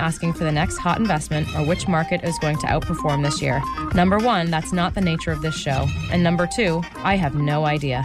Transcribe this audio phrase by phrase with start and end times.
[0.00, 3.62] asking for the next hot investment or which market is going to outperform this year.
[3.94, 5.86] Number one, that's not the nature of this show.
[6.10, 8.04] And number two, I have no idea.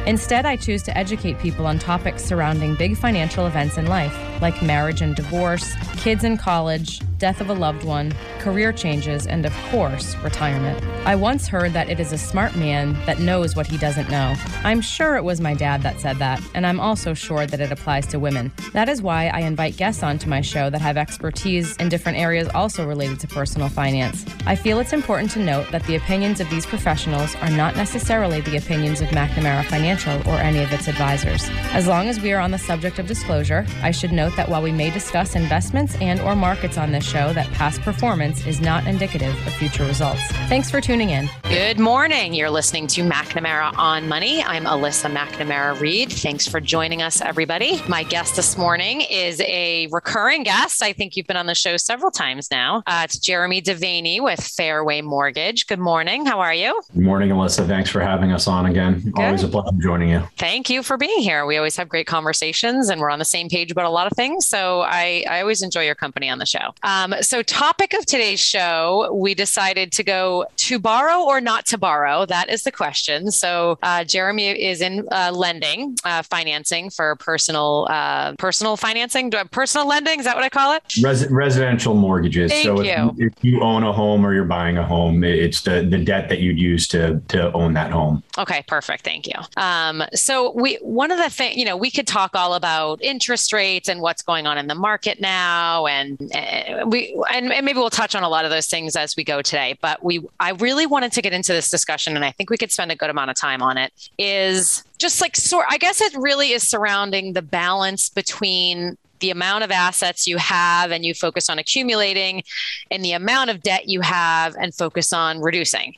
[0.07, 4.59] Instead, I choose to educate people on topics surrounding big financial events in life, like
[4.63, 9.53] marriage and divorce, kids in college, death of a loved one, career changes, and of
[9.69, 10.83] course, retirement.
[11.05, 14.33] I once heard that it is a smart man that knows what he doesn't know.
[14.63, 17.71] I'm sure it was my dad that said that, and I'm also sure that it
[17.71, 18.51] applies to women.
[18.73, 22.49] That is why I invite guests onto my show that have expertise in different areas
[22.55, 24.25] also related to personal finance.
[24.47, 28.41] I feel it's important to note that the opinions of these professionals are not necessarily
[28.41, 31.47] the opinions of McNamara Financial or any of its advisors.
[31.73, 34.63] As long as we are on the subject of disclosure, I should note that while
[34.63, 38.87] we may discuss investments and or markets on this show that past performance is not
[38.87, 40.21] indicative of future results.
[40.47, 41.29] Thanks for tuning in.
[41.43, 42.33] Good morning.
[42.33, 44.41] You're listening to McNamara on Money.
[44.43, 46.09] I'm Alyssa McNamara Reed.
[46.09, 47.81] Thanks for joining us, everybody.
[47.89, 50.81] My guest this morning is a recurring guest.
[50.81, 52.81] I think you've been on the show several times now.
[52.87, 55.67] Uh, it's Jeremy Devaney with Fairway Mortgage.
[55.67, 56.25] Good morning.
[56.25, 56.81] How are you?
[56.93, 57.67] Good morning, Alyssa.
[57.67, 59.01] Thanks for having us on again.
[59.01, 59.19] Good.
[59.19, 60.23] Always a pleasure joining you.
[60.37, 61.45] Thank you for being here.
[61.45, 64.13] We always have great conversations and we're on the same page about a lot of
[64.13, 64.47] things.
[64.47, 66.73] So I, I always enjoy your company on the show.
[66.83, 71.77] Um, so, topic of today's show, we decided to go to borrow or not to
[71.77, 72.25] borrow.
[72.25, 73.31] That is the question.
[73.31, 79.37] So, uh, Jeremy is in uh, lending, uh, financing for personal uh, personal financing, Do
[79.37, 80.19] I personal lending.
[80.19, 80.83] Is that what I call it?
[81.01, 82.51] Res- residential mortgages.
[82.51, 83.15] Thank so, you.
[83.17, 86.29] If, if you own a home or you're buying a home, it's the the debt
[86.29, 88.23] that you'd use to to own that home.
[88.37, 89.03] Okay, perfect.
[89.03, 89.39] Thank you.
[89.57, 93.53] Um, so, we one of the things you know we could talk all about interest
[93.53, 97.79] rates and what's going on in the market now, and uh, we and, and maybe
[97.79, 99.77] we'll touch on a lot of those things as we go today.
[99.81, 102.71] But we I really wanted to get into this discussion, and I think we could
[102.71, 103.91] spend a good amount of time on it.
[104.17, 109.63] Is just like sort I guess it really is surrounding the balance between the amount
[109.63, 112.43] of assets you have and you focus on accumulating
[112.89, 115.93] and the amount of debt you have and focus on reducing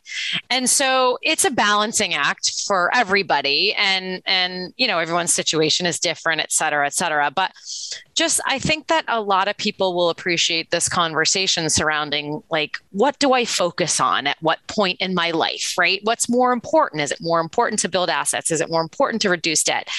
[0.49, 5.99] and so it's a balancing act for everybody and and you know everyone's situation is
[5.99, 7.51] different et cetera et cetera but
[8.15, 13.17] just I think that a lot of people will appreciate this conversation surrounding like what
[13.19, 15.99] do I focus on at what point in my life, right?
[16.03, 17.01] What's more important?
[17.01, 18.51] Is it more important to build assets?
[18.51, 19.89] Is it more important to reduce debt?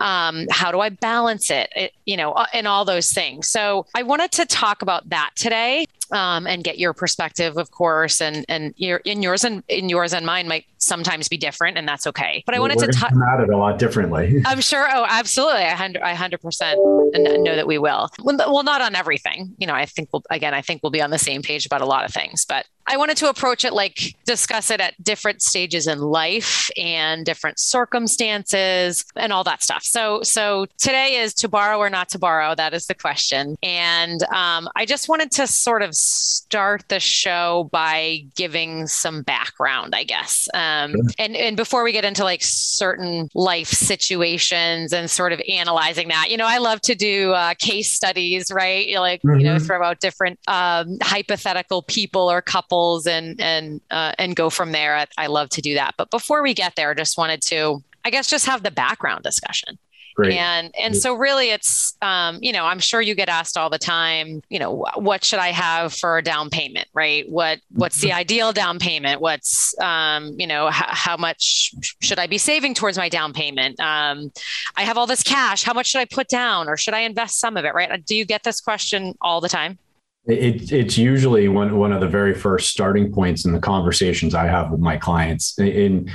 [0.00, 1.70] Um, how do I balance it?
[1.76, 1.92] it?
[2.04, 3.48] You know, uh, and all those things.
[3.48, 8.20] So I wanted to talk about that today um, and get your perspective, of course,
[8.20, 11.88] and and your in yours and in yours and mine might sometimes be different, and
[11.88, 12.42] that's okay.
[12.46, 14.42] But I wanted We're to talk at it a lot differently.
[14.46, 14.86] I'm sure.
[14.92, 15.62] Oh, absolutely.
[15.62, 16.78] I hundred, I hundred percent
[17.14, 18.10] know that we will.
[18.22, 19.54] Well, not on everything.
[19.58, 20.54] You know, I think we'll again.
[20.54, 22.96] I think we'll be on the same page about a lot of things, but I
[22.96, 29.04] wanted to approach it like discuss it at different stages in life and different circumstances
[29.16, 29.82] and all that stuff.
[29.84, 32.54] So, so today is to borrow or not to borrow.
[32.54, 33.56] That is the question.
[33.62, 39.94] And um, I just wanted to sort of start the show by giving some background,
[39.94, 40.48] I guess.
[40.52, 41.00] Um, sure.
[41.18, 46.30] And and before we get into like certain life situations and sort of analyzing that,
[46.30, 48.92] you know, I love to do uh, case studies, right?
[48.98, 49.38] Like mm-hmm.
[49.38, 49.64] you know, mm-hmm.
[49.64, 52.71] throw out different um, hypothetical people or couples
[53.06, 54.96] and and uh, and go from there.
[54.96, 55.94] I, I love to do that.
[55.96, 59.22] But before we get there, I just wanted to, I guess, just have the background
[59.22, 59.78] discussion.
[60.14, 60.34] Great.
[60.34, 63.78] And and so really it's um, you know, I'm sure you get asked all the
[63.78, 67.28] time, you know, what should I have for a down payment, right?
[67.30, 69.22] What what's the ideal down payment?
[69.22, 71.72] What's um, you know, h- how much
[72.02, 73.80] should I be saving towards my down payment?
[73.80, 74.32] Um,
[74.76, 77.40] I have all this cash, how much should I put down or should I invest
[77.40, 78.04] some of it, right?
[78.04, 79.78] Do you get this question all the time?
[80.26, 84.46] It, it's usually one one of the very first starting points in the conversations I
[84.46, 85.58] have with my clients.
[85.58, 86.10] In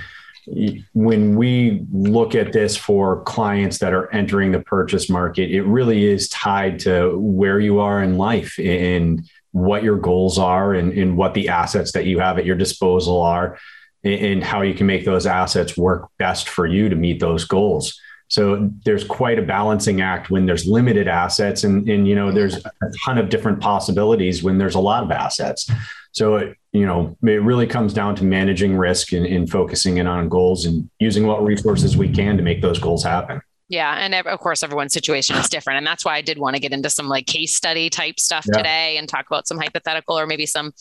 [0.93, 6.05] when we look at this for clients that are entering the purchase market, it really
[6.05, 11.17] is tied to where you are in life and what your goals are and, and
[11.17, 13.57] what the assets that you have at your disposal are
[14.05, 17.99] and how you can make those assets work best for you to meet those goals.
[18.29, 22.55] So there's quite a balancing act when there's limited assets, and and you know there's
[22.55, 22.71] a
[23.05, 25.69] ton of different possibilities when there's a lot of assets.
[26.11, 30.07] So it, you know it really comes down to managing risk and, and focusing in
[30.07, 33.41] on goals and using what resources we can to make those goals happen.
[33.69, 36.61] Yeah, and of course everyone's situation is different, and that's why I did want to
[36.61, 38.57] get into some like case study type stuff yeah.
[38.57, 40.73] today and talk about some hypothetical or maybe some,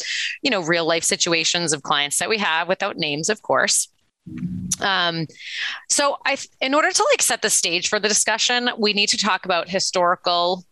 [0.42, 3.88] you know, real life situations of clients that we have without names, of course.
[4.81, 5.26] Um,
[5.88, 9.19] so I, in order to like set the stage for the discussion, we need to
[9.19, 10.64] talk about historical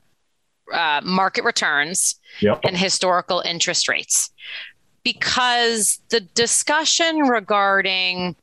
[0.73, 2.61] uh, market returns yep.
[2.65, 4.31] and historical interest rates,
[5.03, 8.35] because the discussion regarding,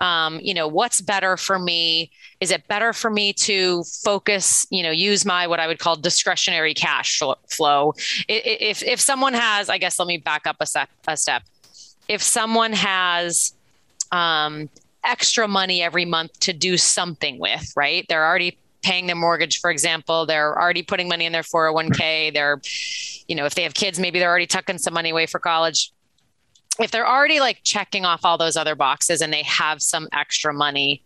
[0.00, 2.10] um, you know, what's better for me?
[2.40, 5.96] Is it better for me to focus, you know, use my what I would call
[5.96, 7.18] discretionary cash
[7.48, 7.94] flow?
[8.28, 10.90] If if someone has, I guess, let me back up a step.
[11.08, 11.42] A step.
[12.08, 13.54] If someone has
[14.12, 14.68] um,
[15.04, 18.04] extra money every month to do something with, right?
[18.08, 20.26] They're already paying their mortgage, for example.
[20.26, 22.32] They're already putting money in their 401k.
[22.32, 22.60] They're,
[23.26, 25.92] you know, if they have kids, maybe they're already tucking some money away for college.
[26.78, 30.52] If they're already like checking off all those other boxes and they have some extra
[30.52, 31.02] money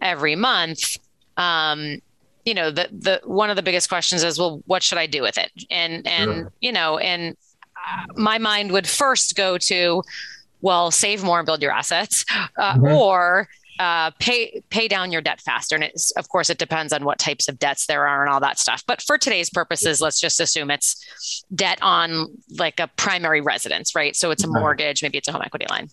[0.00, 0.96] every month,
[1.36, 2.00] um,
[2.44, 5.22] you know, the the one of the biggest questions is, well, what should I do
[5.22, 5.52] with it?
[5.70, 6.52] And and sure.
[6.60, 7.36] you know, and
[7.76, 10.02] uh, my mind would first go to,
[10.62, 12.24] well, save more and build your assets,
[12.56, 12.86] uh, mm-hmm.
[12.86, 13.48] or
[13.78, 15.74] uh, pay pay down your debt faster.
[15.74, 18.40] And it's of course it depends on what types of debts there are and all
[18.40, 18.84] that stuff.
[18.86, 22.28] But for today's purposes, let's just assume it's debt on
[22.58, 24.14] like a primary residence, right?
[24.14, 25.88] So it's a mortgage, maybe it's a home equity line.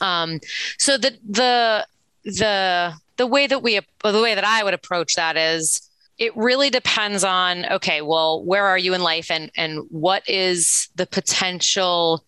[0.00, 0.40] Um,
[0.78, 1.86] so the the
[2.24, 6.70] the the way that we the way that I would approach that is it really
[6.70, 12.24] depends on okay well where are you in life and and what is the potential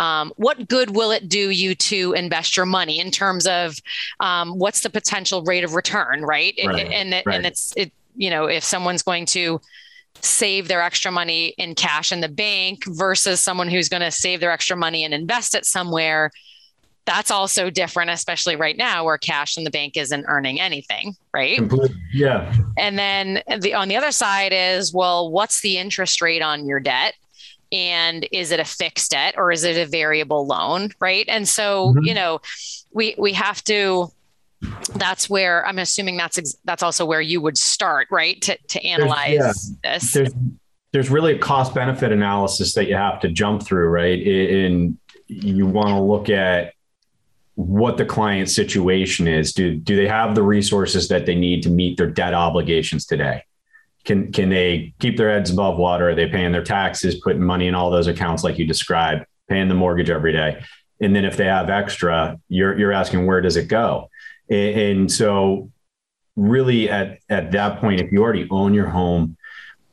[0.00, 3.76] um, what good will it do you to invest your money in terms of
[4.18, 6.54] um, what's the potential rate of return, right?
[6.64, 6.90] right.
[6.90, 7.36] And it, right.
[7.36, 9.60] and it's it you know if someone's going to
[10.22, 14.40] save their extra money in cash in the bank versus someone who's going to save
[14.40, 16.30] their extra money and invest it somewhere
[17.06, 21.56] that's also different especially right now where cash in the bank isn't earning anything right
[21.56, 21.96] Completely.
[22.12, 26.66] yeah and then the on the other side is well what's the interest rate on
[26.66, 27.14] your debt
[27.72, 31.24] and is it a fixed debt or is it a variable loan right?
[31.28, 32.04] And so mm-hmm.
[32.04, 32.40] you know
[32.92, 34.10] we we have to
[34.96, 38.84] that's where i'm assuming that's ex- that's also where you would start right to, to
[38.84, 39.38] analyze
[39.82, 40.12] yeah, this.
[40.12, 40.34] There's,
[40.92, 44.20] there's really a cost benefit analysis that you have to jump through right?
[44.26, 46.74] And you want to look at
[47.54, 49.52] what the client situation is.
[49.52, 53.44] Do do they have the resources that they need to meet their debt obligations today
[54.10, 56.10] can can they keep their heads above water?
[56.10, 59.68] Are they paying their taxes, putting money in all those accounts like you described, paying
[59.68, 60.64] the mortgage every day?
[61.00, 64.10] And then if they have extra, you're you're asking where does it go?
[64.50, 65.70] And, and so
[66.34, 69.36] really at at that point, if you already own your home,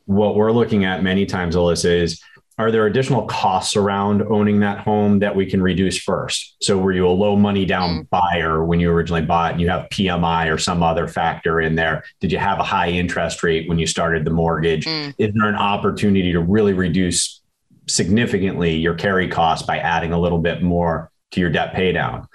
[0.06, 2.20] what we're looking at many times, Alyssa, is
[2.60, 6.56] are there additional costs around owning that home that we can reduce first?
[6.62, 8.10] So were you a low money down mm.
[8.10, 12.04] buyer when you originally bought and you have PMI or some other factor in there?
[12.20, 14.86] Did you have a high interest rate when you started the mortgage?
[14.86, 15.14] Mm.
[15.20, 17.42] Is there an opportunity to really reduce
[17.88, 22.28] significantly your carry cost by adding a little bit more to your debt pay down?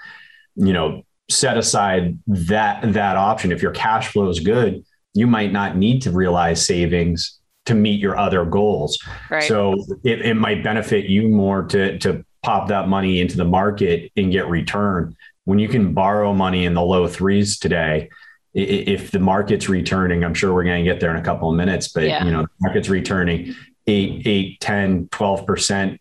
[0.55, 3.51] You know, set aside that that option.
[3.51, 8.01] If your cash flow is good, you might not need to realize savings to meet
[8.01, 8.99] your other goals.
[9.31, 9.45] Right.
[9.45, 14.11] So it, it might benefit you more to to pop that money into the market
[14.17, 18.11] and get return when you can borrow money in the low threes today
[18.55, 21.57] if the market's returning i'm sure we're going to get there in a couple of
[21.57, 22.25] minutes but yeah.
[22.25, 23.55] you know the market's returning
[23.87, 25.99] 8 8 10 12%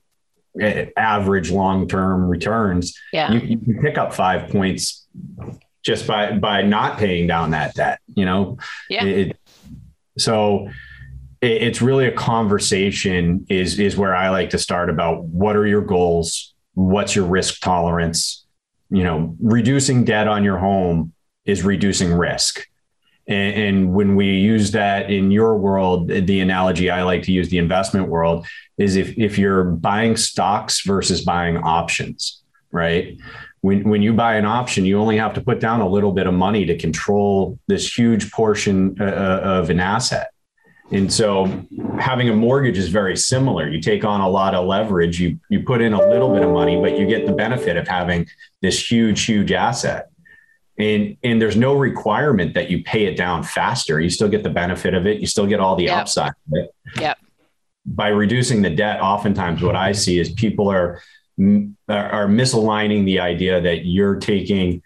[0.59, 3.31] eh, average long-term returns yeah.
[3.31, 5.07] you, you can pick up five points
[5.83, 8.57] just by by not paying down that debt you know
[8.89, 9.05] yeah.
[9.05, 9.37] It,
[10.17, 10.69] so
[11.41, 15.81] it's really a conversation is is where I like to start about what are your
[15.81, 18.45] goals, what's your risk tolerance.
[18.91, 21.13] You know, reducing debt on your home
[21.45, 22.67] is reducing risk.
[23.27, 27.49] And, and, when we use that in your world, the analogy I like to use
[27.49, 28.45] the investment world
[28.77, 33.17] is if, if you're buying stocks versus buying options, right?
[33.61, 36.25] When, when you buy an option, you only have to put down a little bit
[36.25, 40.31] of money to control this huge portion uh, uh of an asset.
[40.91, 41.45] And so
[41.99, 43.69] having a mortgage is very similar.
[43.69, 46.51] You take on a lot of leverage, you, you put in a little bit of
[46.51, 48.27] money, but you get the benefit of having
[48.61, 50.09] this huge, huge asset.
[50.77, 53.99] And and there's no requirement that you pay it down faster.
[53.99, 55.19] You still get the benefit of it.
[55.19, 55.97] You still get all the yep.
[55.97, 56.75] upside of it.
[56.95, 57.17] Yep.
[57.85, 61.01] By reducing the debt oftentimes what i see is people are
[61.89, 64.81] are misaligning the idea that you're taking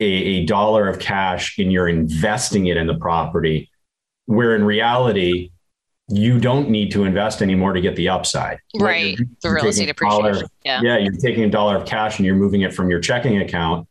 [0.00, 3.70] a, a dollar of cash and you're investing it in the property
[4.26, 5.50] where in reality
[6.08, 8.58] you don't need to invest anymore to get the upside.
[8.78, 9.18] Right.
[9.42, 10.32] the real estate appreciation.
[10.32, 10.80] Dollar, yeah.
[10.82, 10.98] yeah.
[10.98, 13.88] You're taking a dollar of cash and you're moving it from your checking account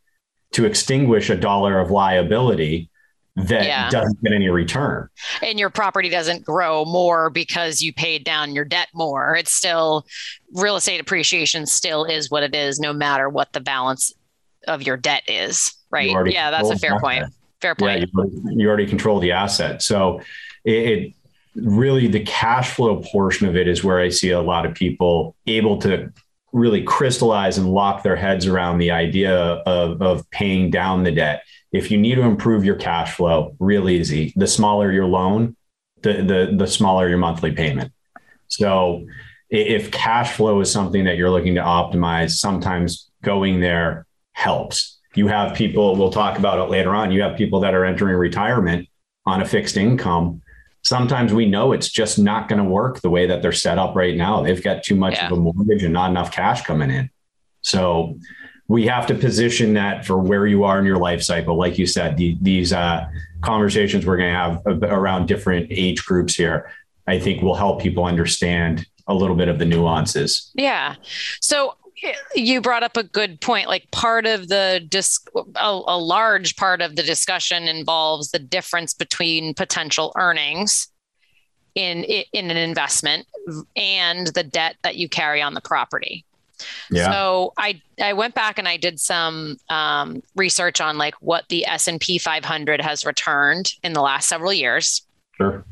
[0.52, 2.88] to extinguish a dollar of liability
[3.36, 3.90] that yeah.
[3.90, 5.08] doesn't get any return.
[5.42, 9.34] And your property doesn't grow more because you paid down your debt more.
[9.34, 10.06] It's still
[10.52, 14.12] real estate appreciation still is what it is, no matter what the balance
[14.68, 15.74] of your debt is.
[15.90, 16.10] Right.
[16.26, 17.24] Yeah, that's a fair point.
[17.64, 18.10] Fair point.
[18.14, 19.80] Yeah, you, already control the asset.
[19.80, 20.20] So
[20.64, 21.14] it, it
[21.54, 25.34] really the cash flow portion of it is where I see a lot of people
[25.46, 26.12] able to
[26.52, 31.42] really crystallize and lock their heads around the idea of, of paying down the debt.
[31.72, 34.34] If you need to improve your cash flow, real easy.
[34.36, 35.56] The smaller your loan,
[36.02, 37.94] the the the smaller your monthly payment.
[38.48, 39.06] So
[39.48, 44.93] if cash flow is something that you're looking to optimize, sometimes going there helps.
[45.16, 47.12] You have people, we'll talk about it later on.
[47.12, 48.88] You have people that are entering retirement
[49.26, 50.42] on a fixed income
[50.84, 53.96] sometimes we know it's just not going to work the way that they're set up
[53.96, 54.42] right now.
[54.42, 55.26] They've got too much yeah.
[55.26, 57.10] of a mortgage and not enough cash coming in.
[57.62, 58.18] So
[58.68, 61.56] we have to position that for where you are in your life cycle.
[61.56, 63.06] Like you said, the, these uh,
[63.40, 66.70] conversations we're going to have around different age groups here,
[67.06, 70.50] I think will help people understand a little bit of the nuances.
[70.54, 70.96] Yeah.
[71.40, 71.76] So
[72.34, 76.82] you brought up a good point like part of the dis- a, a, large part
[76.82, 80.88] of the discussion involves the difference between potential earnings
[81.74, 83.26] in in an investment
[83.76, 86.24] and the debt that you carry on the property
[86.90, 87.10] yeah.
[87.10, 91.66] So I I went back and I did some um, research on like what the
[91.66, 95.02] S and P 500 has returned in the last several years.
[95.36, 95.64] Sure.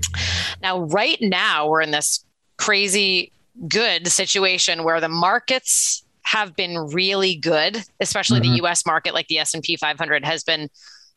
[0.61, 2.25] Now, right now we're in this
[2.57, 3.33] crazy
[3.69, 8.53] good situation where the markets have been really good, especially mm-hmm.
[8.53, 10.69] the US market like the S&P 500 has been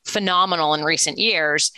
[0.03, 1.71] phenomenal in recent years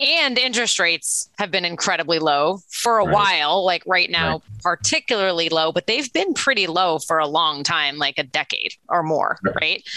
[0.00, 3.14] and interest rates have been incredibly low for a right.
[3.14, 4.42] while like right now right.
[4.62, 9.02] particularly low but they've been pretty low for a long time like a decade or
[9.02, 9.88] more right, right?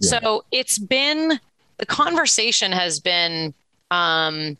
[0.00, 0.20] Yeah.
[0.20, 1.38] so it's been
[1.78, 3.54] the conversation has been
[3.90, 4.56] um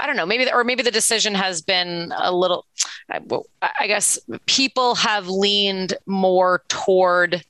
[0.00, 2.66] I don't know, maybe, or maybe the decision has been a little,
[3.08, 7.44] I guess people have leaned more toward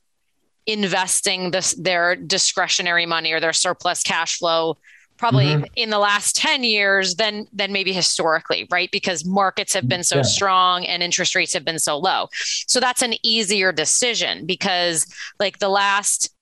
[0.66, 4.76] investing this, their discretionary money or their surplus cash flow
[5.16, 5.64] probably mm-hmm.
[5.76, 10.16] in the last 10 years than than maybe historically right because markets have been so
[10.16, 10.22] yeah.
[10.22, 12.28] strong and interest rates have been so low
[12.66, 15.06] so that's an easier decision because
[15.38, 16.34] like the last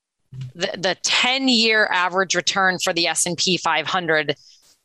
[0.54, 4.34] the, the 10 year average return for the S&P 500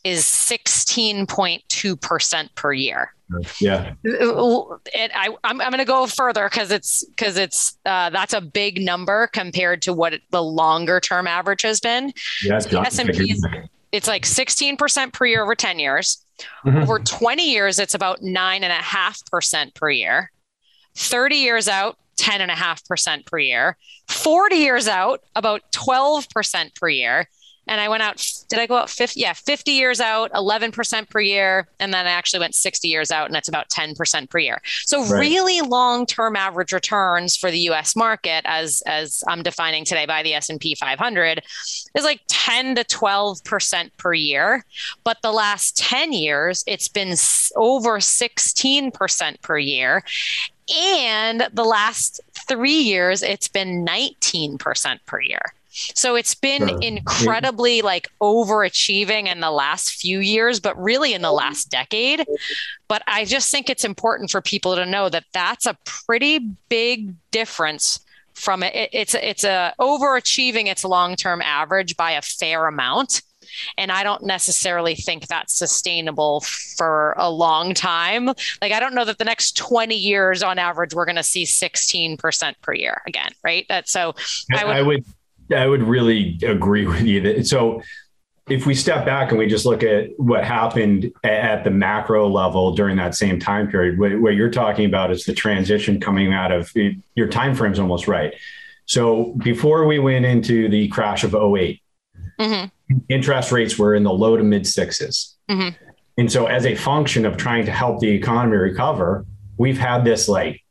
[0.08, 3.14] is 16.2% per year.
[3.60, 3.94] Yeah.
[4.04, 8.40] It, I, I'm, I'm going to go further because it's because it's uh, that's a
[8.40, 12.14] big number compared to what the longer term average has been.
[12.44, 13.36] Yeah, so S&P
[13.92, 16.24] it's like 16% per year over 10 years.
[16.66, 16.78] Mm-hmm.
[16.78, 20.32] Over 20 years, it's about nine and a half percent per year.
[20.96, 23.76] 30 years out, 10.5% per year.
[24.08, 27.28] 40 years out, about 12% per year
[27.68, 28.26] and I went out.
[28.48, 29.20] Did I go out 50?
[29.20, 31.68] Yeah, 50 years out, 11% per year.
[31.80, 34.62] And then I actually went 60 years out and it's about 10% per year.
[34.86, 35.20] So right.
[35.20, 40.34] really long-term average returns for the US market as, as I'm defining today by the
[40.34, 41.44] S&P 500
[41.96, 44.66] is like 10 to 12% per year.
[45.04, 47.16] But the last 10 years, it's been
[47.56, 50.04] over 16% per year.
[50.76, 55.54] And the last three years, it's been 19% per year.
[55.96, 61.32] So it's been incredibly like overachieving in the last few years, but really in the
[61.32, 62.26] last decade.
[62.88, 67.14] But I just think it's important for people to know that that's a pretty big
[67.32, 68.00] difference
[68.34, 68.90] from it.
[68.94, 73.22] It's it's a overachieving its long term average by a fair amount.
[73.78, 76.42] And I don't necessarily think that's sustainable
[76.76, 78.28] for a long time.
[78.62, 81.46] Like, I don't know that the next 20 years on average, we're going to see
[81.46, 83.66] 16% per year again, right?
[83.70, 84.16] That so
[84.54, 85.06] I would, I would
[85.56, 87.22] I would really agree with you.
[87.22, 87.82] That, so
[88.50, 92.74] if we step back and we just look at what happened at the macro level
[92.74, 96.72] during that same time period, what, you're talking about is the transition coming out of
[97.16, 98.34] your time frame's almost right.
[98.86, 101.82] So before we went into the crash of 8
[102.40, 102.98] mm-hmm.
[103.10, 105.70] interest rates were in the low to mid 6s mm-hmm.
[106.18, 109.26] And so as a function of trying to help the economy recover,
[109.58, 110.64] we've had this like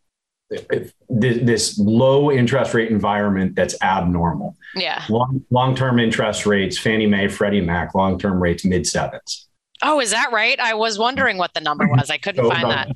[1.08, 4.56] this low interest rate environment that's abnormal.
[4.74, 5.04] Yeah.
[5.50, 9.46] Long term interest rates, Fannie Mae, Freddie Mac, long term rates mid sevens.
[9.82, 10.58] Oh, is that right?
[10.58, 12.10] I was wondering what the number was.
[12.10, 12.88] I couldn't so, find that.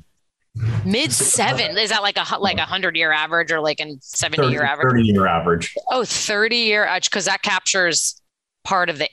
[0.85, 4.49] Mid seven is that like a like a hundred year average or like a 70
[4.49, 4.91] year average?
[4.91, 5.73] 30 year average.
[5.89, 8.21] Oh, 30 year average because that captures
[8.65, 9.07] part of the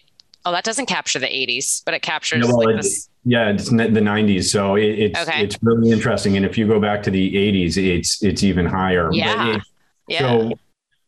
[0.44, 3.76] oh that doesn't capture the 80s, but it captures no, like this yeah, it's the
[3.76, 4.44] 90s.
[4.44, 5.44] So it, it's okay.
[5.44, 6.38] it's really interesting.
[6.38, 9.10] And if you go back to the 80s, it's it's even higher.
[9.12, 9.56] Yeah.
[9.56, 9.62] It,
[10.08, 10.18] yeah.
[10.20, 10.52] So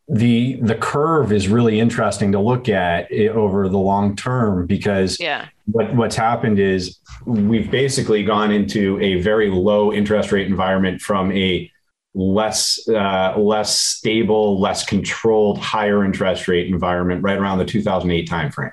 [0.06, 5.46] the the curve is really interesting to look at over the long term because yeah.
[5.64, 11.32] what what's happened is we've basically gone into a very low interest rate environment from
[11.32, 11.70] a
[12.14, 18.72] less uh, less stable, less controlled, higher interest rate environment right around the 2008 timeframe.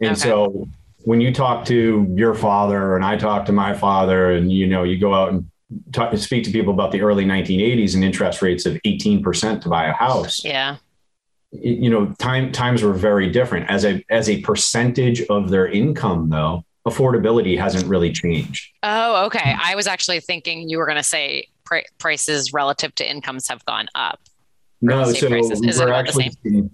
[0.00, 0.20] And okay.
[0.20, 0.66] so
[1.04, 4.82] when you talk to your father and I talk to my father, and you know,
[4.82, 5.50] you go out and
[5.92, 9.86] talk, speak to people about the early 1980s and interest rates of 18% to buy
[9.86, 10.44] a house.
[10.44, 10.76] Yeah.
[11.52, 13.70] You know, time times were very different.
[13.70, 18.72] As a as a percentage of their income, though, affordability hasn't really changed.
[18.82, 19.54] Oh, okay.
[19.60, 23.64] I was actually thinking you were going to say pr- prices relative to incomes have
[23.66, 24.20] gone up.
[24.86, 26.30] No, so we're actually,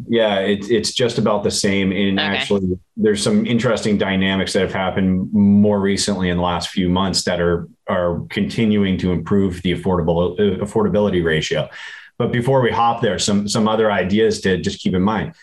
[0.09, 1.93] yeah, it's it's just about the same.
[1.93, 2.27] And okay.
[2.27, 7.23] actually, there's some interesting dynamics that have happened more recently in the last few months
[7.23, 11.69] that are are continuing to improve the affordable uh, affordability ratio.
[12.19, 15.37] But before we hop there, some some other ideas to just keep in mind.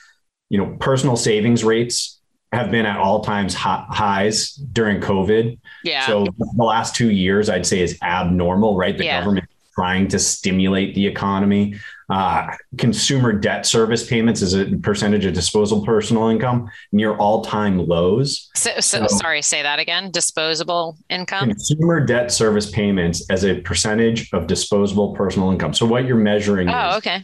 [0.50, 2.20] You know, personal savings rates
[2.52, 5.58] have been at all times highs during COVID.
[5.86, 6.06] Yeah.
[6.06, 8.98] So the last two years, I'd say, is abnormal, right?
[8.98, 9.22] The yeah.
[9.22, 9.48] government
[9.78, 11.76] trying to stimulate the economy.
[12.10, 17.78] Uh, consumer debt service payments as a percentage of disposable personal income near all time
[17.78, 18.50] lows.
[18.56, 20.10] So, so, so, sorry, say that again.
[20.10, 21.50] Disposable income?
[21.50, 25.74] Consumer debt service payments as a percentage of disposable personal income.
[25.74, 27.24] So, what you're measuring oh, okay.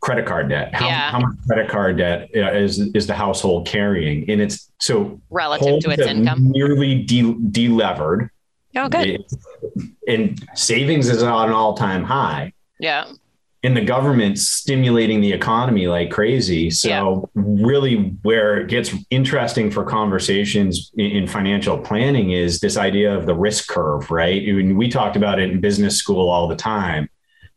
[0.00, 0.74] credit card debt.
[0.74, 1.10] How, yeah.
[1.10, 4.28] how much credit card debt uh, is, is the household carrying?
[4.28, 8.30] And it's so relative to its income, nearly de- delevered.
[8.76, 9.06] Oh, good.
[9.06, 9.32] It,
[10.08, 12.52] and savings is on an all time high.
[12.78, 13.06] Yeah
[13.64, 16.70] and the government's stimulating the economy like crazy.
[16.70, 17.20] So yeah.
[17.34, 23.24] really where it gets interesting for conversations in, in, financial planning is this idea of
[23.24, 24.44] the risk curve, right?
[24.76, 27.08] we talked about it in business school all the time,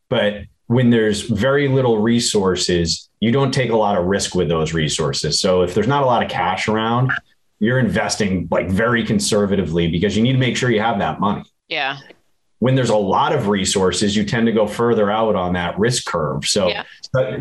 [0.10, 4.74] but when there's very little resources, you don't take a lot of risk with those
[4.74, 5.42] resources.
[5.42, 7.12] So if there's not a lot of cash around,
[7.60, 11.44] you're investing like very conservatively because you need to make sure you have that money.
[11.68, 11.98] Yeah
[12.60, 16.06] when there's a lot of resources, you tend to go further out on that risk
[16.06, 16.46] curve.
[16.46, 16.84] So yeah.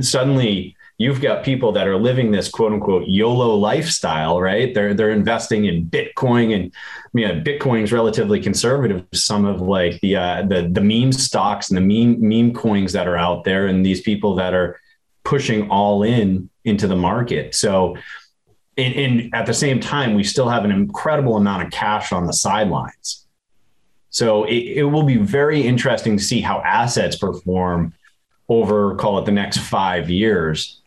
[0.00, 4.74] suddenly you've got people that are living this quote unquote YOLO lifestyle, right?
[4.74, 9.04] They're they're investing in Bitcoin and I mean Bitcoin is relatively conservative.
[9.14, 13.08] Some of like the uh, the the meme stocks and the meme meme coins that
[13.08, 14.80] are out there, and these people that are
[15.24, 17.54] pushing all in into the market.
[17.54, 17.96] So
[18.76, 22.26] and, and at the same time, we still have an incredible amount of cash on
[22.26, 23.26] the sidelines.
[24.10, 27.92] So it, it will be very interesting to see how assets perform
[28.48, 30.80] over, call it the next five years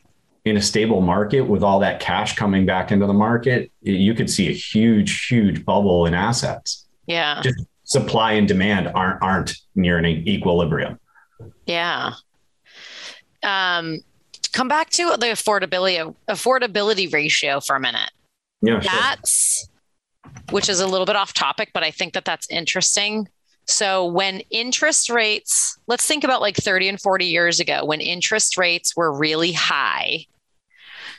[0.45, 3.71] in a stable market with all that cash coming back into the market.
[3.81, 6.87] You could see a huge, huge bubble in assets.
[7.05, 7.41] Yeah.
[7.41, 10.99] Just supply and demand aren't aren't near an equilibrium.
[11.65, 12.13] Yeah.
[13.43, 13.99] Um,
[14.49, 18.11] come back to the affordability affordability ratio for a minute.
[18.61, 19.69] Yeah, that's
[20.51, 23.27] which is a little bit off topic, but I think that that's interesting.
[23.67, 28.57] So when interest rates, let's think about like 30 and 40 years ago when interest
[28.57, 30.25] rates were really high.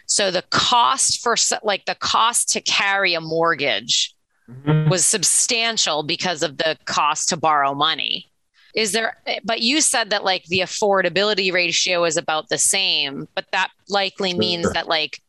[0.07, 4.15] So the cost for like the cost to carry a mortgage
[4.51, 4.91] mm-hmm.
[4.91, 8.30] was substantial because of the cost to borrow money.
[8.75, 13.47] Is there but you said that like the affordability ratio is about the same, but
[13.53, 15.21] that likely means that like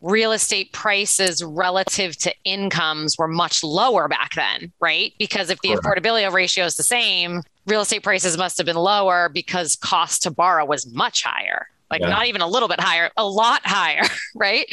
[0.00, 5.12] real estate prices relative to incomes were much lower back then, right?
[5.18, 5.84] Because if the Correct.
[5.84, 10.30] affordability ratio is the same, real estate prices must have been lower because cost to
[10.30, 11.68] borrow was much higher.
[11.90, 12.10] Like yeah.
[12.10, 14.02] not even a little bit higher, a lot higher,
[14.34, 14.66] right?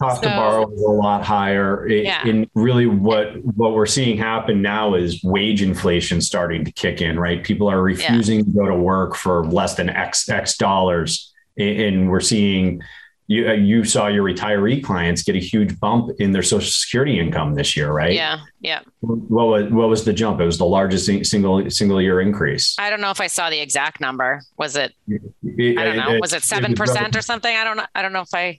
[0.00, 1.88] Cost so, to borrow is a lot higher.
[1.88, 2.26] It, yeah.
[2.26, 7.18] And really, what what we're seeing happen now is wage inflation starting to kick in,
[7.18, 7.42] right?
[7.42, 8.44] People are refusing yeah.
[8.44, 12.82] to go to work for less than X X dollars, and we're seeing
[13.28, 17.20] you uh, you saw your retiree clients get a huge bump in their social security
[17.20, 18.14] income this year, right?
[18.14, 18.80] Yeah, yeah.
[19.00, 20.40] What was what was the jump?
[20.40, 22.74] It was the largest single single year increase.
[22.78, 24.40] I don't know if I saw the exact number.
[24.56, 24.94] Was it?
[25.08, 26.18] I don't know.
[26.20, 27.54] Was it seven percent or something?
[27.54, 27.86] I don't know.
[27.94, 28.58] I don't know if I.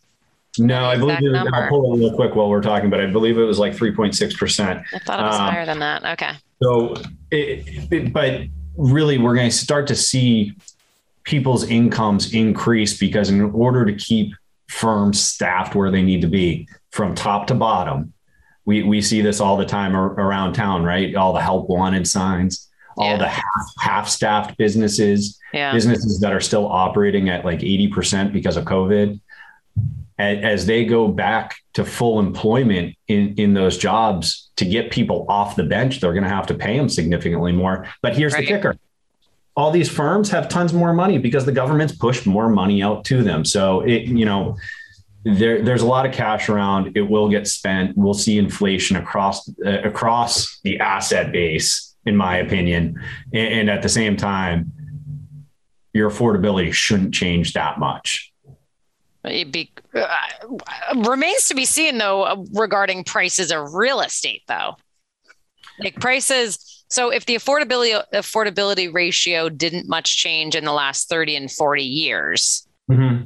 [0.59, 3.37] No, I believe it, I'll pull it real quick while we're talking, but I believe
[3.37, 4.83] it was like 3.6%.
[4.93, 6.03] I thought it was um, higher than that.
[6.03, 6.31] Okay.
[6.61, 6.95] So,
[7.29, 8.41] it, it, but
[8.75, 10.55] really, we're going to start to see
[11.23, 14.33] people's incomes increase because in order to keep
[14.69, 18.13] firms staffed where they need to be from top to bottom.
[18.65, 21.15] We, we see this all the time around town, right?
[21.15, 23.17] All the help wanted signs, all yeah.
[23.17, 25.73] the half, half staffed businesses, yeah.
[25.73, 29.19] businesses that are still operating at like 80% because of COVID.
[30.19, 35.55] As they go back to full employment in, in those jobs to get people off
[35.55, 37.87] the bench, they're going to have to pay them significantly more.
[38.01, 38.41] But here's right.
[38.41, 38.75] the kicker
[39.55, 43.23] all these firms have tons more money because the government's pushed more money out to
[43.23, 43.43] them.
[43.43, 44.57] So it, you know,
[45.23, 46.95] there, there's a lot of cash around.
[46.95, 47.97] It will get spent.
[47.97, 52.99] We'll see inflation across uh, across the asset base, in my opinion.
[53.33, 54.71] And, and at the same time,
[55.93, 58.31] your affordability shouldn't change that much.
[59.25, 60.07] It be, uh,
[60.95, 64.77] remains to be seen, though, regarding prices of real estate, though.
[65.79, 71.35] Like prices so if the affordability affordability ratio didn't much change in the last 30
[71.35, 73.25] and 40 years, mm-hmm.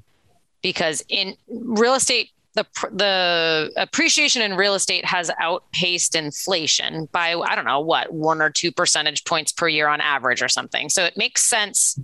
[0.62, 7.56] because in real estate, the the appreciation in real estate has outpaced inflation by I
[7.56, 10.89] don't know what one or two percentage points per year on average or something.
[10.89, 11.97] So it makes sense.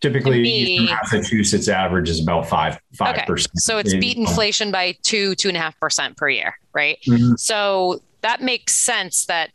[0.00, 3.24] Typically, me, Massachusetts average is about five five okay.
[3.24, 3.56] percent.
[3.60, 6.98] So it's beat inflation by two two and a half percent per year, right?
[7.06, 7.36] Mm-hmm.
[7.36, 9.50] So that makes sense that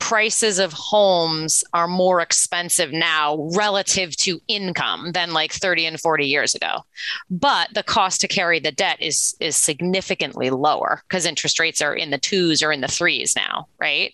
[0.00, 6.26] prices of homes are more expensive now relative to income than like 30 and 40
[6.26, 6.84] years ago.
[7.30, 11.94] But the cost to carry the debt is is significantly lower because interest rates are
[11.94, 14.12] in the twos or in the threes now right?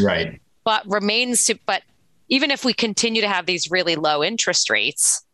[0.00, 0.40] Right.
[0.64, 1.82] But remains to but
[2.28, 5.24] even if we continue to have these really low interest rates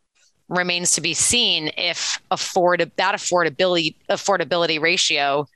[0.49, 5.47] remains to be seen if afford that affordability affordability ratio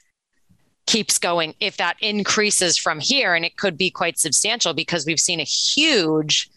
[0.87, 5.21] keeps going if that increases from here and it could be quite substantial because we've
[5.21, 6.51] seen a huge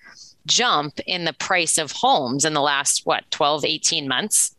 [0.48, 4.52] jump in the price of homes in the last what 12 18 months?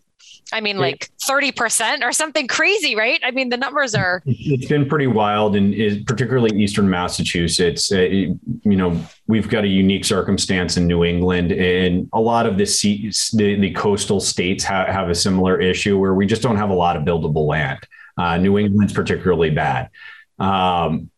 [0.52, 3.20] I mean like 30% or something crazy right?
[3.24, 7.90] I mean the numbers are it's been pretty wild and particularly eastern massachusetts.
[7.90, 12.56] Uh, you know we've got a unique circumstance in new england and a lot of
[12.56, 12.64] the,
[13.34, 16.74] the, the coastal states ha- have a similar issue where we just don't have a
[16.74, 17.80] lot of buildable land
[18.16, 19.90] uh, New England's particularly bad.
[20.38, 21.10] Um,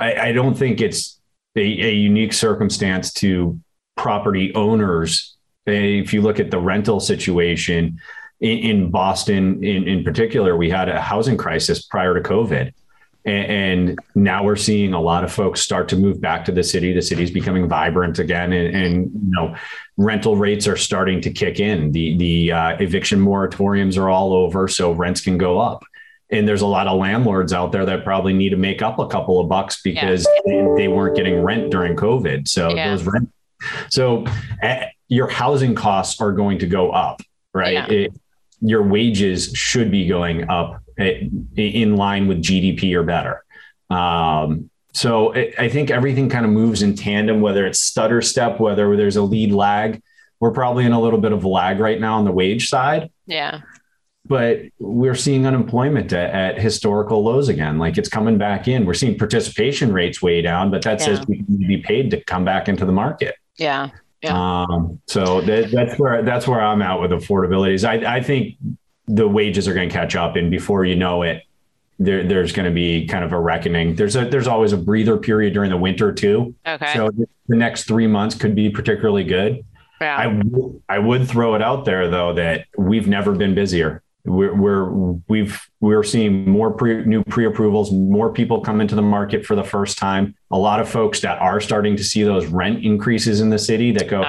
[0.00, 1.20] I, I, don't think it's
[1.54, 3.60] a, a, unique circumstance to
[3.96, 5.36] property owners.
[5.66, 8.00] If you look at the rental situation
[8.40, 12.72] in, in Boston, in, in particular, we had a housing crisis prior to COVID.
[13.26, 16.92] And, now we're seeing a lot of folks start to move back to the city.
[16.92, 19.56] The city's becoming vibrant again, and, and you know,
[19.96, 21.90] rental rates are starting to kick in.
[21.90, 25.84] The the uh, eviction moratoriums are all over, so rents can go up
[26.30, 29.06] and there's a lot of landlords out there that probably need to make up a
[29.06, 30.62] couple of bucks because yeah.
[30.62, 32.48] they, they, weren't getting rent during COVID.
[32.48, 32.90] So yeah.
[32.90, 33.30] those rent,
[33.90, 34.24] so
[34.62, 37.20] uh, your housing costs are going to go up,
[37.52, 37.74] right?
[37.74, 37.86] Yeah.
[37.86, 38.20] It,
[38.60, 43.44] your wages should be going up eh, in line with GDP or better.
[43.90, 48.60] Um, so it, I think everything kind of moves in tandem, whether it's stutter step,
[48.60, 50.02] whether there's a lead lag.
[50.40, 53.10] We're probably in a little bit of lag right now on the wage side.
[53.26, 53.60] Yeah
[54.26, 57.78] but we're seeing unemployment at, at, historical lows again.
[57.78, 58.86] Like it's coming back in.
[58.86, 61.06] We're seeing participation rates way down, but that yeah.
[61.06, 63.36] says we need to be paid to come back into the market.
[63.56, 63.90] Yeah.
[64.22, 64.62] Yeah.
[64.62, 67.74] Um, so that, that's where that's where I'm at with affordability.
[67.74, 68.56] Is I, I think
[69.06, 71.42] the wages are going to catch up, and before you know it,
[71.98, 73.96] there, there's going to be kind of a reckoning.
[73.96, 76.54] There's a there's always a breather period during the winter too.
[76.66, 76.94] Okay.
[76.94, 77.10] So
[77.48, 79.62] the next three months could be particularly good.
[80.00, 80.16] Yeah.
[80.18, 84.54] I, w- I would throw it out there though that we've never been busier we're,
[84.54, 84.90] we're
[85.28, 89.64] we've we're seeing more pre, new pre-approvals more people come into the market for the
[89.64, 90.34] first time.
[90.50, 93.92] A lot of folks that are starting to see those rent increases in the city
[93.92, 94.24] that go oh,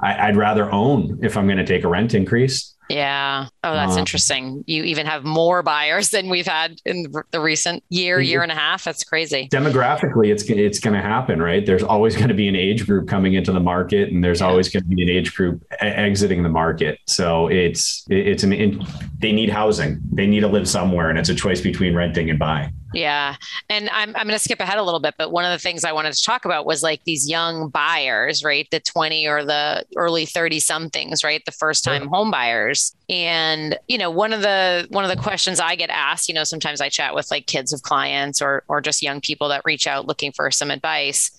[0.00, 3.46] I, i'd rather own if i'm going to take a rent increase yeah.
[3.62, 4.64] Oh, that's um, interesting.
[4.66, 8.54] You even have more buyers than we've had in the recent year, year and a
[8.54, 8.84] half.
[8.84, 9.48] That's crazy.
[9.50, 11.64] Demographically, it's it's going to happen, right?
[11.64, 14.48] There's always going to be an age group coming into the market, and there's yeah.
[14.48, 16.98] always going to be an age group exiting the market.
[17.06, 18.84] So it's it's an
[19.18, 22.38] they need housing, they need to live somewhere, and it's a choice between renting and
[22.38, 22.72] buying.
[22.94, 23.36] Yeah.
[23.68, 25.84] And I'm, I'm going to skip ahead a little bit, but one of the things
[25.84, 28.68] I wanted to talk about was like these young buyers, right?
[28.70, 31.44] The 20 or the early 30 somethings, right?
[31.44, 32.08] The first time yeah.
[32.08, 32.94] home buyers.
[33.08, 36.44] And, you know, one of the, one of the questions I get asked, you know,
[36.44, 39.86] sometimes I chat with like kids of clients or, or just young people that reach
[39.86, 41.30] out looking for some advice.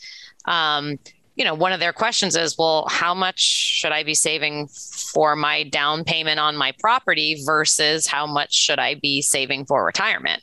[0.45, 0.99] Um,
[1.35, 5.35] you know, one of their questions is, well, how much should I be saving for
[5.35, 10.41] my down payment on my property versus how much should I be saving for retirement?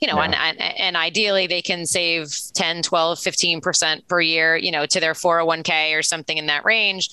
[0.00, 0.24] You know, yeah.
[0.24, 4.98] and, and, and ideally they can save 10, 12, 15% per year, you know, to
[4.98, 7.10] their 401k or something in that range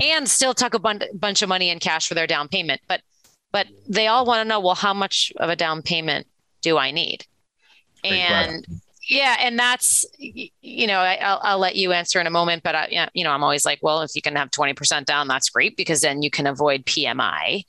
[0.00, 2.80] and still tuck a bun- bunch of money in cash for their down payment.
[2.86, 3.02] But,
[3.50, 6.28] but they all want to know, well, how much of a down payment
[6.62, 7.26] do I need?
[8.02, 12.26] Great and, question yeah, and that's you know I, will I'll let you answer in
[12.26, 14.74] a moment, but I, you know I'm always like, well, if you can have twenty
[14.74, 17.64] percent down, that's great because then you can avoid PMI.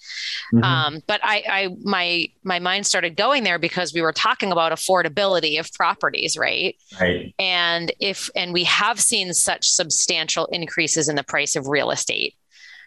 [0.53, 0.63] Mm-hmm.
[0.63, 4.71] Um, but I, I my my mind started going there because we were talking about
[4.71, 6.75] affordability of properties, right?
[6.99, 7.33] Right.
[7.39, 12.35] And if and we have seen such substantial increases in the price of real estate.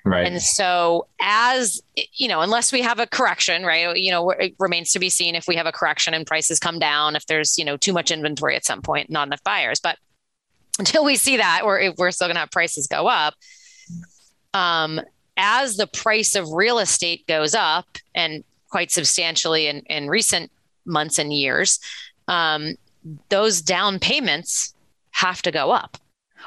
[0.07, 0.29] Right.
[0.29, 3.97] And so, as you know, unless we have a correction, right?
[3.97, 6.79] You know, it remains to be seen if we have a correction and prices come
[6.79, 9.81] down, if there's, you know, too much inventory at some point, not enough buyers.
[9.81, 9.99] But
[10.79, 13.35] until we see that, if we're still going to have prices go up,
[14.55, 15.01] um,
[15.37, 20.53] as the price of real estate goes up and quite substantially in, in recent
[20.85, 21.81] months and years,
[22.29, 22.77] um,
[23.29, 24.73] those down payments
[25.11, 25.97] have to go up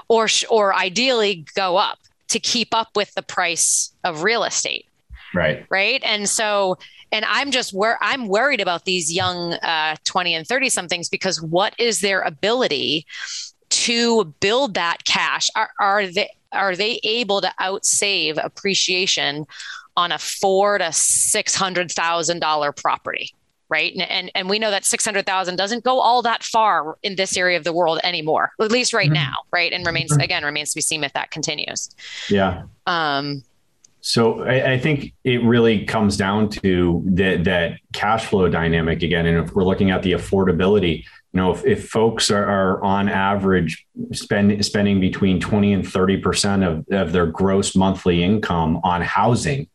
[0.07, 4.85] or, or ideally go up to keep up with the price of real estate.
[5.33, 5.65] Right.
[5.69, 6.01] Right.
[6.03, 6.77] And so,
[7.11, 11.41] and I'm just where I'm worried about these young uh, 20 and 30 somethings because
[11.41, 13.05] what is their ability
[13.69, 15.49] to build that cash?
[15.55, 19.45] Are, are they are they able to outsave appreciation
[19.95, 23.33] on a four to six hundred thousand dollar property?
[23.69, 23.93] Right?
[23.93, 27.57] And, and, and we know that 600,000 doesn't go all that far in this area
[27.57, 29.13] of the world anymore, at least right mm-hmm.
[29.13, 29.71] now, right?
[29.71, 30.21] And remains, mm-hmm.
[30.21, 31.89] again, remains to be seen if that continues.
[32.29, 32.63] Yeah.
[32.87, 33.43] Um,
[34.01, 39.25] so I, I, think it really comes down to that that cash flow dynamic again.
[39.25, 43.09] And if we're looking at the affordability, you know, if, if folks are, are on
[43.09, 49.67] average spend, spending between 20 and 30% of, of their gross monthly income on housing,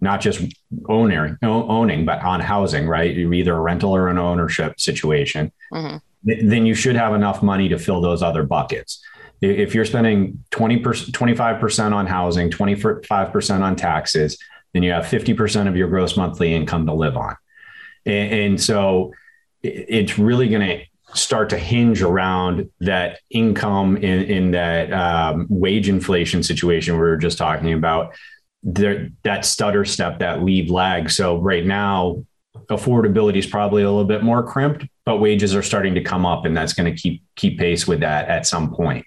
[0.00, 0.40] not just
[0.88, 3.14] owning, owning, but on housing, right?
[3.14, 5.52] You're either a rental or an ownership situation.
[5.72, 6.48] Mm-hmm.
[6.48, 9.02] Then you should have enough money to fill those other buckets.
[9.40, 14.38] If you're spending 20%, 25% on housing, 25% on taxes,
[14.72, 17.36] then you have 50% of your gross monthly income to live on.
[18.04, 19.12] And, and so
[19.62, 20.84] it's really going to
[21.14, 27.16] start to hinge around that income in, in that um, wage inflation situation we were
[27.16, 28.14] just talking about
[28.62, 31.10] there, that stutter step, that lead lag.
[31.10, 32.24] So right now,
[32.68, 36.44] affordability is probably a little bit more crimped, but wages are starting to come up,
[36.44, 39.04] and that's going to keep keep pace with that at some point.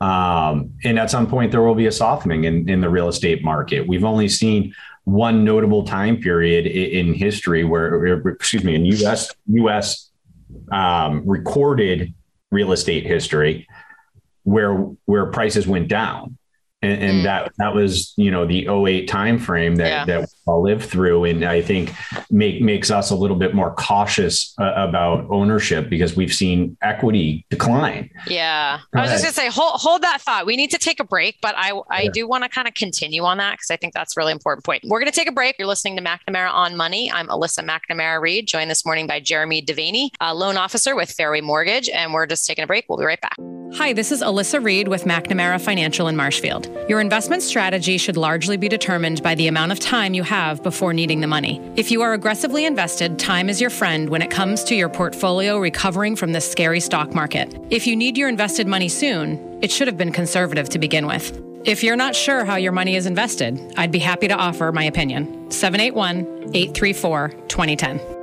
[0.00, 3.42] Um, and at some point, there will be a softening in, in the real estate
[3.42, 3.86] market.
[3.86, 9.32] We've only seen one notable time period in, in history where, excuse me, in U.S.
[9.46, 10.10] U.S.
[10.70, 12.14] Um, recorded
[12.50, 13.66] real estate history
[14.44, 16.37] where where prices went down
[16.82, 17.22] and, and mm.
[17.24, 20.04] that that was you know the 08 timeframe that yeah.
[20.04, 21.92] that all lived through and i think
[22.30, 27.46] make makes us a little bit more cautious uh, about ownership because we've seen equity
[27.50, 28.10] decline.
[28.26, 28.80] Yeah.
[28.94, 30.46] I was just going to say hold, hold that thought.
[30.46, 32.10] We need to take a break but i i yeah.
[32.12, 34.64] do want to kind of continue on that because i think that's a really important
[34.64, 34.82] point.
[34.86, 35.56] We're going to take a break.
[35.58, 37.10] You're listening to mcnamara on money.
[37.10, 41.40] I'm alyssa mcnamara reed joined this morning by jeremy devaney a loan officer with fairway
[41.40, 42.86] mortgage and we're just taking a break.
[42.88, 43.36] We'll be right back.
[43.74, 46.68] Hi this is alyssa reed with mcnamara financial in marshfield.
[46.88, 50.92] Your investment strategy should largely be determined by the amount of time you have before
[50.92, 51.60] needing the money.
[51.76, 55.58] If you are aggressively invested, time is your friend when it comes to your portfolio
[55.58, 57.54] recovering from this scary stock market.
[57.70, 61.40] If you need your invested money soon, it should have been conservative to begin with.
[61.64, 64.84] If you're not sure how your money is invested, I'd be happy to offer my
[64.84, 65.50] opinion.
[65.50, 68.17] 781 834 2010.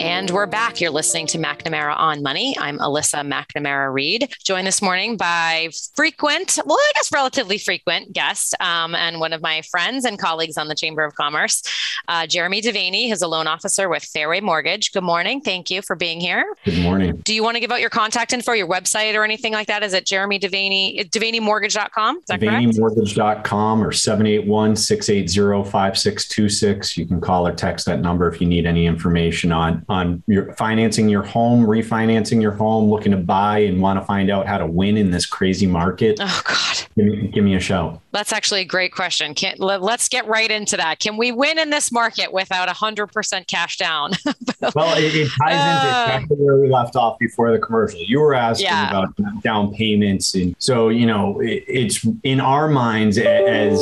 [0.00, 0.80] And we're back.
[0.80, 2.56] You're listening to McNamara on Money.
[2.58, 8.54] I'm Alyssa McNamara Reed, joined this morning by frequent, well, I guess relatively frequent guest
[8.60, 11.62] um, and one of my friends and colleagues on the Chamber of Commerce,
[12.08, 14.90] uh, Jeremy Devaney, who's a loan officer with Fairway Mortgage.
[14.90, 15.42] Good morning.
[15.42, 16.46] Thank you for being here.
[16.64, 17.20] Good morning.
[17.22, 19.82] Do you want to give out your contact info, your website or anything like that?
[19.82, 22.16] Is it Jeremy Devaney, DevaneyMortgage.com?
[22.16, 26.96] Is that DevaneyMortgage.com or 781 680 5626.
[26.96, 30.54] You can call or text that number if you need any information on on your
[30.54, 34.56] financing your home, refinancing your home, looking to buy and want to find out how
[34.56, 38.00] to win in this crazy market, oh God, give me, give me a shout.
[38.12, 39.34] That's actually a great question.
[39.34, 41.00] Can, let, us get right into that.
[41.00, 44.12] Can we win in this market without 100% cash down?
[44.76, 47.98] well, it, it ties into uh, exactly where we left off before the commercial.
[48.00, 48.90] You were asking yeah.
[48.90, 50.36] about down payments.
[50.36, 53.80] And so, you know, it, it's in our minds as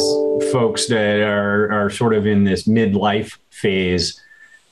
[0.53, 4.19] folks that are, are sort of in this midlife phase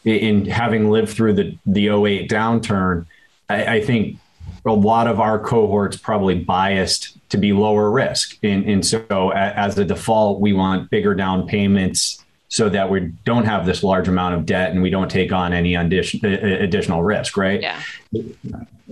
[0.06, 3.06] in having lived through the, the 08 downturn,
[3.48, 4.18] I, I think
[4.64, 8.38] a lot of our cohorts probably biased to be lower risk.
[8.42, 13.44] And, and so as a default, we want bigger down payments so that we don't
[13.44, 17.60] have this large amount of debt and we don't take on any additional risk, right?
[17.60, 17.80] Yeah.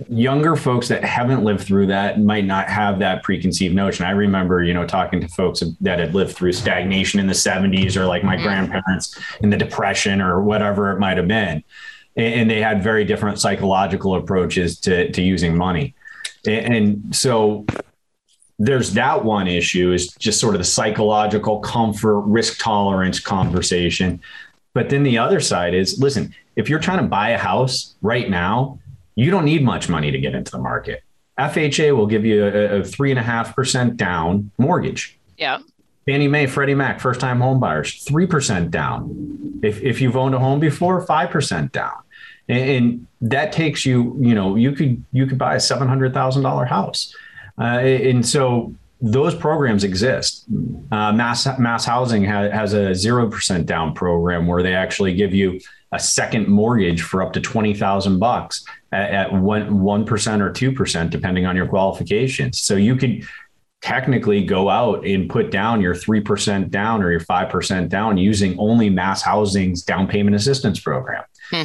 [0.09, 4.05] Younger folks that haven't lived through that might not have that preconceived notion.
[4.05, 7.95] I remember, you know, talking to folks that had lived through stagnation in the 70s
[7.95, 8.43] or like my mm-hmm.
[8.43, 11.63] grandparents in the depression or whatever it might have been.
[12.17, 15.95] And they had very different psychological approaches to, to using money.
[16.45, 17.65] And so
[18.57, 24.21] there's that one issue is just sort of the psychological comfort, risk tolerance conversation.
[24.73, 28.29] But then the other side is listen, if you're trying to buy a house right
[28.29, 28.79] now,
[29.15, 31.03] you don't need much money to get into the market.
[31.39, 35.17] FHA will give you a, a three and a half percent down mortgage.
[35.37, 35.59] Yeah.
[36.05, 39.59] Fannie Mae, Freddie Mac, first time home buyers, 3% down.
[39.63, 41.97] If, if you've owned a home before, 5% down.
[42.47, 47.15] And, and that takes you, you know, you could, you could buy a $700,000 house.
[47.59, 50.45] Uh, and so those programs exist.
[50.91, 55.59] Uh, mass MassHousing ha- has a zero percent down program where they actually give you
[55.91, 60.71] a second mortgage for up to twenty thousand bucks at one one percent or two
[60.71, 62.61] percent, depending on your qualifications.
[62.61, 63.23] So you could
[63.81, 68.17] technically go out and put down your three percent down or your five percent down
[68.17, 71.23] using only MassHousing's down payment assistance program.
[71.51, 71.63] Hmm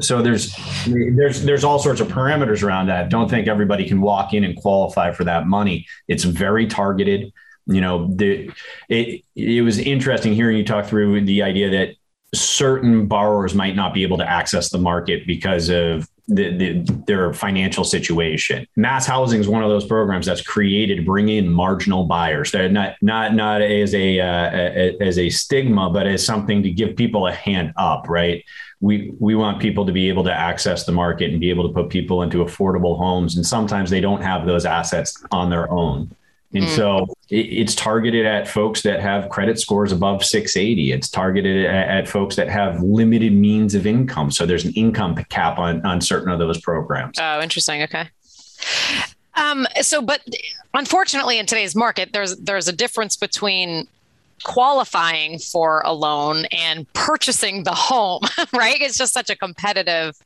[0.00, 0.54] so there's
[0.86, 3.08] there's there's all sorts of parameters around that.
[3.08, 5.86] Don't think everybody can walk in and qualify for that money.
[6.08, 7.32] It's very targeted.
[7.66, 8.50] You know, the
[8.88, 11.96] it it was interesting hearing you talk through the idea that
[12.34, 17.34] certain borrowers might not be able to access the market because of the, the, their
[17.34, 18.66] financial situation.
[18.78, 22.50] MassHousing is one of those programs that's created to bring in marginal buyers.
[22.52, 26.70] They're not not not as a, uh, a as a stigma, but as something to
[26.70, 28.42] give people a hand up, right?
[28.82, 31.72] we we want people to be able to access the market and be able to
[31.72, 36.14] put people into affordable homes and sometimes they don't have those assets on their own
[36.52, 36.76] and mm.
[36.76, 42.36] so it's targeted at folks that have credit scores above 680 it's targeted at, folks
[42.36, 44.30] that have limited means of income.
[44.30, 47.18] So there's an income cap on on certain of those programs.
[47.20, 47.82] Oh interesting.
[47.82, 48.08] Okay.
[49.34, 50.20] Um, so but
[50.74, 53.86] unfortunately in today's market there's there's a difference between
[54.42, 58.80] qualifying for a loan and purchasing the home, right?
[58.80, 60.16] It's just such a competitive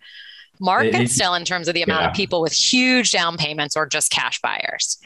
[0.61, 2.09] market it, still in terms of the amount yeah.
[2.09, 4.99] of people with huge down payments or just cash buyers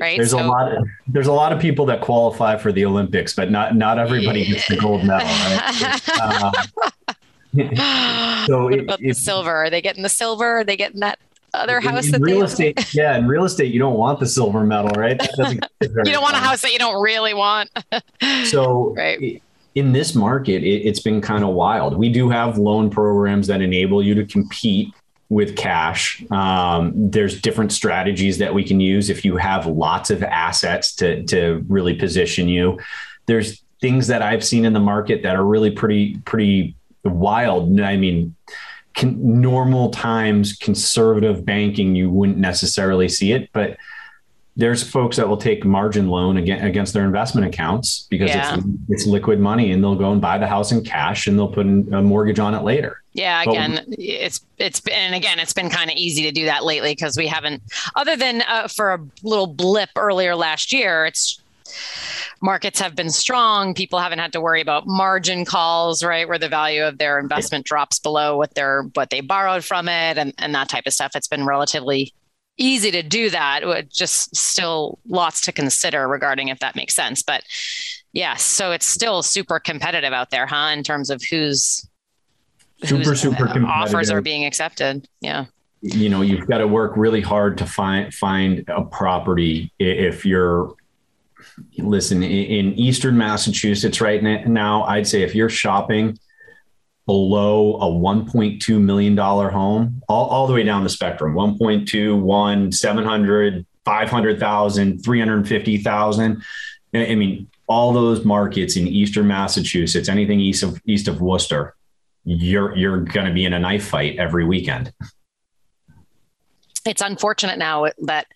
[0.00, 0.16] right?
[0.16, 3.34] there's so, a lot of there's a lot of people that qualify for the olympics
[3.34, 4.54] but not not everybody yeah.
[4.54, 6.00] gets the gold medal right?
[6.20, 6.52] uh,
[8.46, 9.54] so it, the silver?
[9.54, 10.58] Are they getting the silver?
[10.58, 11.18] Are they getting that
[11.54, 14.64] other house in, in real estate yeah in real estate you don't want the silver
[14.64, 15.20] medal right?
[15.80, 17.70] You don't want a house that you don't really want.
[18.44, 19.42] So right
[19.76, 21.96] in this market it, it's been kind of wild.
[21.96, 24.92] We do have loan programs that enable you to compete
[25.28, 26.24] with cash.
[26.30, 31.22] Um, there's different strategies that we can use if you have lots of assets to
[31.24, 32.80] to really position you.
[33.26, 37.78] There's things that i've seen in the market that are really pretty pretty wild.
[37.78, 38.34] I mean
[38.94, 43.76] con- normal times conservative banking, you wouldn't necessarily see it, but
[44.56, 48.56] there's folks that will take margin loan against their investment accounts because yeah.
[48.56, 51.52] it's, it's liquid money and they'll go and buy the house in cash and they'll
[51.52, 53.02] put a mortgage on it later.
[53.12, 56.46] Yeah, again, but, it's it's been and again it's been kind of easy to do
[56.46, 57.62] that lately because we haven't
[57.94, 61.40] other than uh, for a little blip earlier last year, it's
[62.42, 63.74] markets have been strong.
[63.74, 67.64] People haven't had to worry about margin calls, right, where the value of their investment
[67.64, 71.12] drops below what their what they borrowed from it, and and that type of stuff.
[71.14, 72.12] It's been relatively
[72.56, 73.62] easy to do that.
[73.90, 77.42] Just still lots to consider regarding if that makes sense, but.
[78.12, 80.70] Yes, so it's still super competitive out there, huh?
[80.72, 81.86] In terms of who's
[82.82, 85.06] super uh, super offers are being accepted.
[85.20, 85.46] Yeah
[85.82, 90.74] you know you've got to work really hard to find find a property if you're
[91.78, 96.18] listen, in eastern Massachusetts right now, I'd say if you're shopping
[97.06, 103.66] below a $1.2 million home, all, all the way down the spectrum 1.2, 1, 700,
[103.84, 106.42] 500,000, 350,000.
[106.94, 111.74] I mean, all those markets in eastern Massachusetts, anything east of east of Worcester,
[112.24, 114.92] you're you're going to be in a knife fight every weekend.
[116.84, 118.26] It's unfortunate now that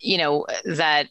[0.00, 1.08] you know that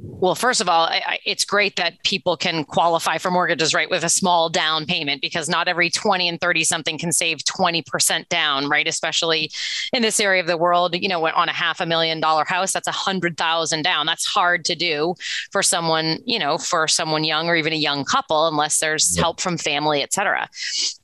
[0.00, 4.04] well, first of all, I, it's great that people can qualify for mortgages, right, with
[4.04, 8.68] a small down payment because not every 20 and 30 something can save 20% down,
[8.68, 8.86] right?
[8.86, 9.50] Especially
[9.92, 12.72] in this area of the world, you know, on a half a million dollar house,
[12.72, 14.06] that's a hundred thousand down.
[14.06, 15.16] That's hard to do
[15.50, 19.22] for someone, you know, for someone young or even a young couple, unless there's yeah.
[19.22, 20.48] help from family, et cetera,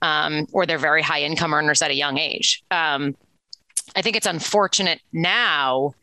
[0.03, 2.62] um, or they're very high income earners at a young age.
[2.70, 3.16] Um,
[3.97, 5.95] I think it's unfortunate now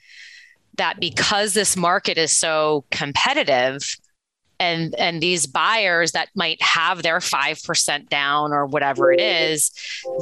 [0.77, 3.83] that because this market is so competitive
[4.61, 9.71] and and these buyers that might have their 5% down or whatever it is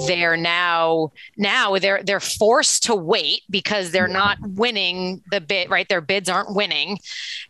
[0.08, 5.90] they're now now they're they're forced to wait because they're not winning the bid right?
[5.90, 7.00] Their bids aren't winning.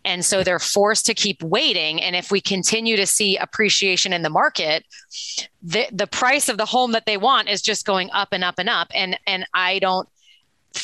[0.04, 2.02] And so they're forced to keep waiting.
[2.02, 4.84] And if we continue to see appreciation in the market
[5.62, 8.58] the the price of the home that they want is just going up and up
[8.58, 8.88] and up.
[8.94, 10.08] And and I don't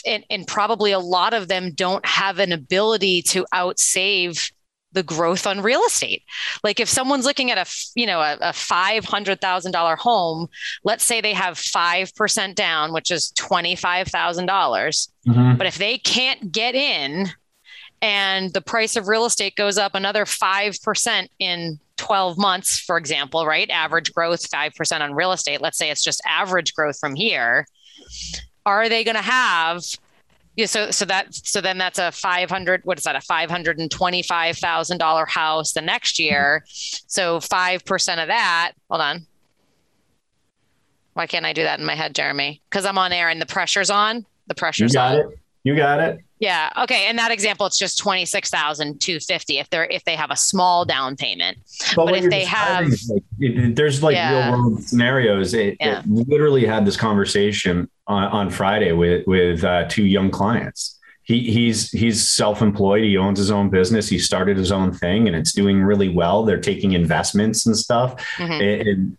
[0.07, 4.51] and, and probably a lot of them don't have an ability to outsave
[4.93, 6.23] the growth on real estate.
[6.65, 10.49] Like if someone's looking at a you know a, a five hundred thousand dollar home,
[10.85, 15.13] let's say they have five percent down, which is twenty five thousand dollars.
[15.29, 15.57] Mm-hmm.
[15.57, 17.29] But if they can't get in,
[18.01, 22.99] and the price of real estate goes up another five percent in 12 months, for
[22.99, 23.71] example, right?
[23.71, 25.63] Average growth 5% on real estate.
[25.63, 27.67] Let's say it's just average growth from here
[28.67, 29.83] are they going to have
[30.57, 32.83] yeah, so so that so then that's a five hundred.
[32.85, 33.15] What is that?
[33.15, 36.65] A five hundred and twenty-five thousand dollar house the next year.
[36.67, 38.73] So five percent of that.
[38.89, 39.27] Hold on.
[41.13, 42.63] Why can't I do that in my head, Jeremy?
[42.71, 44.25] Because I'm on air and the pressure's on.
[44.47, 45.21] The pressure's you got on.
[45.33, 45.39] it.
[45.67, 46.21] You got it.
[46.39, 46.71] Yeah.
[46.85, 47.11] Okay.
[47.11, 50.31] In that example, it's just twenty six thousand two fifty if they're if they have
[50.31, 51.59] a small down payment.
[51.97, 54.51] But, but if they have, like, it, there's like yeah.
[54.51, 55.55] real world scenarios.
[55.55, 55.99] It, yeah.
[55.99, 61.01] it, literally had this conversation on, on Friday with with uh, two young clients.
[61.25, 63.03] He, he's he's self-employed.
[63.03, 64.09] He owns his own business.
[64.09, 66.45] He started his own thing, and it's doing really well.
[66.45, 68.53] They're taking investments and stuff, mm-hmm.
[68.53, 69.19] and,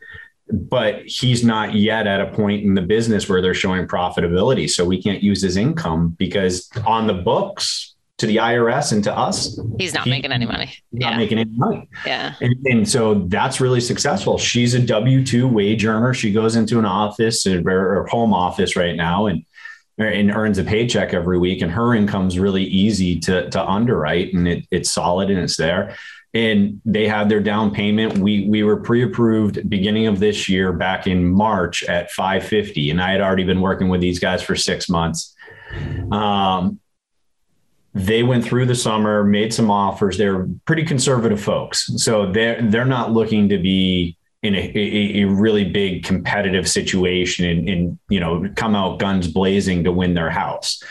[0.49, 4.69] but he's not yet at a point in the business where they're showing profitability.
[4.69, 9.15] So we can't use his income because on the books to the IRS and to
[9.15, 10.73] us, he's not he, making any money.
[10.91, 11.11] yeah.
[11.11, 11.87] Not making any money.
[12.05, 12.33] Yeah.
[12.41, 14.37] And, and, so that's really successful.
[14.37, 16.13] She's a W two wage earner.
[16.13, 19.45] She goes into an office or, home office right now and
[19.99, 21.61] and earns a paycheck every week.
[21.61, 25.95] And her income's really easy to to underwrite and it, it's solid and it's there.
[26.37, 28.19] And they had their down payment.
[28.19, 32.91] We we were pre-approved beginning of this year back in March at 550.
[32.91, 35.35] And I had already been working with these guys for six months.
[36.11, 36.79] Um,
[37.93, 40.17] they went through the summer, made some offers.
[40.17, 45.25] They're pretty conservative folks, so they're they're not looking to be in a, a, a
[45.25, 50.29] really big competitive situation and, and you know come out guns blazing to win their
[50.29, 50.83] house.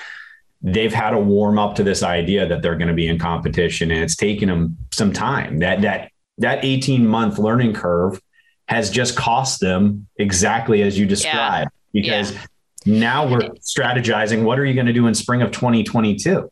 [0.62, 3.90] They've had to warm up to this idea that they're going to be in competition,
[3.90, 5.58] and it's taken them some time.
[5.58, 8.20] That that that eighteen month learning curve
[8.68, 12.00] has just cost them exactly as you described yeah.
[12.00, 12.32] because.
[12.32, 12.46] Yeah.
[12.88, 14.44] Now we're strategizing.
[14.44, 16.48] What are you going to do in spring of 2022?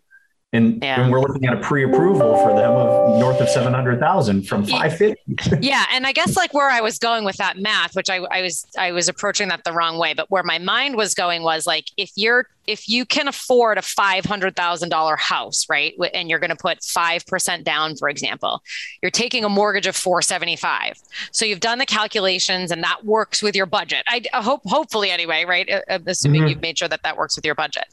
[0.55, 1.01] And, yeah.
[1.01, 5.57] and we're looking at a pre-approval for them of north of 700,000 from 550.
[5.67, 5.85] yeah.
[5.91, 8.65] And I guess like where I was going with that math, which I, I was,
[8.79, 11.87] I was approaching that the wrong way, but where my mind was going was like,
[11.97, 15.95] if you're, if you can afford a $500,000 house, right.
[16.15, 18.63] And you're going to put 5% down, for example,
[19.03, 20.99] you're taking a mortgage of 475.
[21.33, 24.05] So you've done the calculations and that works with your budget.
[24.09, 25.69] I, I hope, hopefully anyway, right.
[25.89, 26.49] Assuming mm-hmm.
[26.49, 27.87] you've made sure that that works with your budget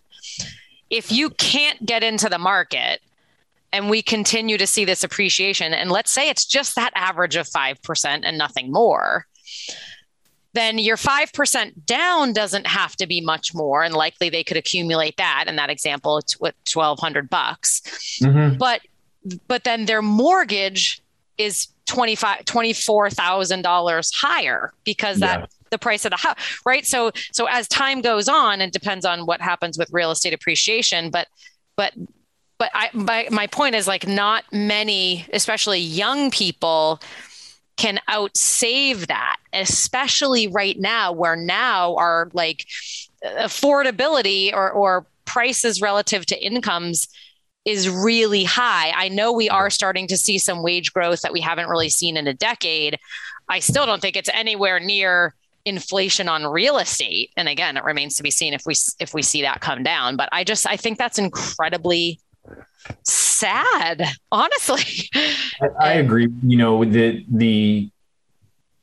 [0.91, 3.01] if you can't get into the market
[3.73, 7.47] and we continue to see this appreciation, and let's say it's just that average of
[7.47, 9.25] 5% and nothing more,
[10.53, 13.83] then your 5% down doesn't have to be much more.
[13.83, 15.45] And likely they could accumulate that.
[15.47, 17.81] In that example, it's what 1200 bucks.
[18.21, 18.57] Mm-hmm.
[18.57, 18.81] But
[19.47, 21.01] but then their mortgage
[21.37, 25.45] is 25 $24,000 higher because yeah.
[25.71, 26.85] The price of the house, right?
[26.85, 31.09] So so as time goes on, it depends on what happens with real estate appreciation,
[31.09, 31.27] but
[31.75, 31.93] but
[32.59, 36.99] but I my my point is like not many, especially young people
[37.77, 42.67] can outsave that, especially right now where now our like
[43.25, 47.07] affordability or or prices relative to incomes
[47.65, 48.91] is really high.
[48.95, 52.17] I know we are starting to see some wage growth that we haven't really seen
[52.17, 52.99] in a decade.
[53.49, 55.35] I still don't think it's anywhere near
[55.65, 57.31] inflation on real estate.
[57.37, 60.15] And again it remains to be seen if we if we see that come down
[60.15, 62.19] but i just i think that's incredibly
[63.03, 65.09] sad honestly.
[65.61, 66.27] I, I agree.
[66.43, 67.89] You know the the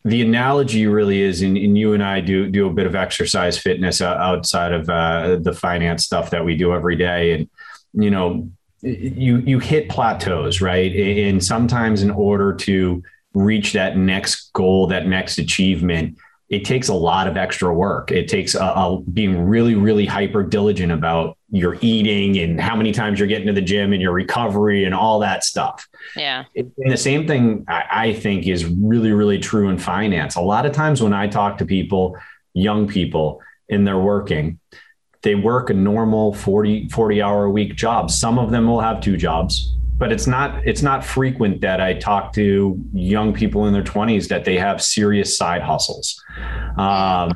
[0.05, 3.59] the analogy really is, and, and, you and I do do a bit of exercise
[3.59, 7.49] fitness outside of uh, the finance stuff that we do every day, and
[7.93, 8.49] you know,
[8.83, 10.95] you you hit plateaus, right?
[10.95, 13.03] And sometimes in order to
[13.35, 16.17] reach that next goal, that next achievement,
[16.49, 18.11] it takes a lot of extra work.
[18.11, 22.91] It takes a, a being really, really hyper diligent about your eating and how many
[22.91, 25.87] times you're getting to the gym and your recovery and all that stuff.
[26.17, 26.45] Yeah.
[26.57, 30.37] And the same thing I, I think is really, really true in finance.
[30.37, 32.17] A lot of times when I talk to people,
[32.55, 34.59] young people, and they're working,
[35.23, 38.11] they work a normal 40, 40 hour a week job.
[38.11, 41.95] Some of them will have two jobs but it's not it's not frequent that I
[41.95, 46.23] talk to young people in their 20s that they have serious side hustles.
[46.77, 47.33] Um,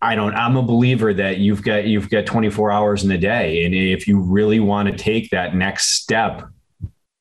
[0.00, 0.34] I don't.
[0.34, 4.08] I'm a believer that you've got you've got 24 hours in a day, and if
[4.08, 6.42] you really want to take that next step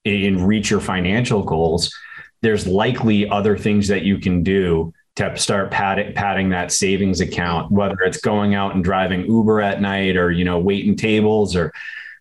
[0.04, 1.94] and reach your financial goals,
[2.42, 7.72] there's likely other things that you can do to start padding, padding that savings account,
[7.72, 11.72] whether it's going out and driving Uber at night or you know waiting tables or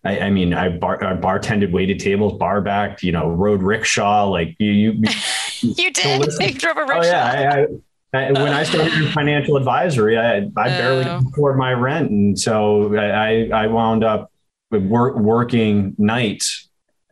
[0.03, 4.25] I, I mean, I, bar, I bartended, waited tables, bar backed, you know, rode rickshaw.
[4.25, 5.03] Like you, you,
[5.61, 6.33] you did.
[6.39, 6.97] You drove a rickshaw.
[6.97, 7.65] Oh yeah.
[8.13, 9.11] I, I, when I started in oh.
[9.11, 11.21] financial advisory, I, I barely oh.
[11.27, 14.31] afford my rent, and so I, I wound up
[14.69, 16.69] work, working nights,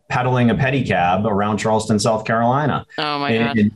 [0.10, 2.86] pedaling a pedicab around Charleston, South Carolina.
[2.98, 3.58] Oh my and, god!
[3.58, 3.72] And,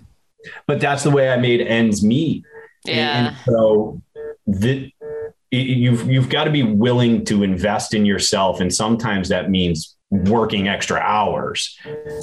[0.67, 2.43] but that's the way I made ends meet.
[2.83, 3.27] Yeah.
[3.27, 4.01] And, so
[4.45, 4.91] the,
[5.57, 10.67] you've you've got to be willing to invest in yourself and sometimes that means working
[10.67, 11.77] extra hours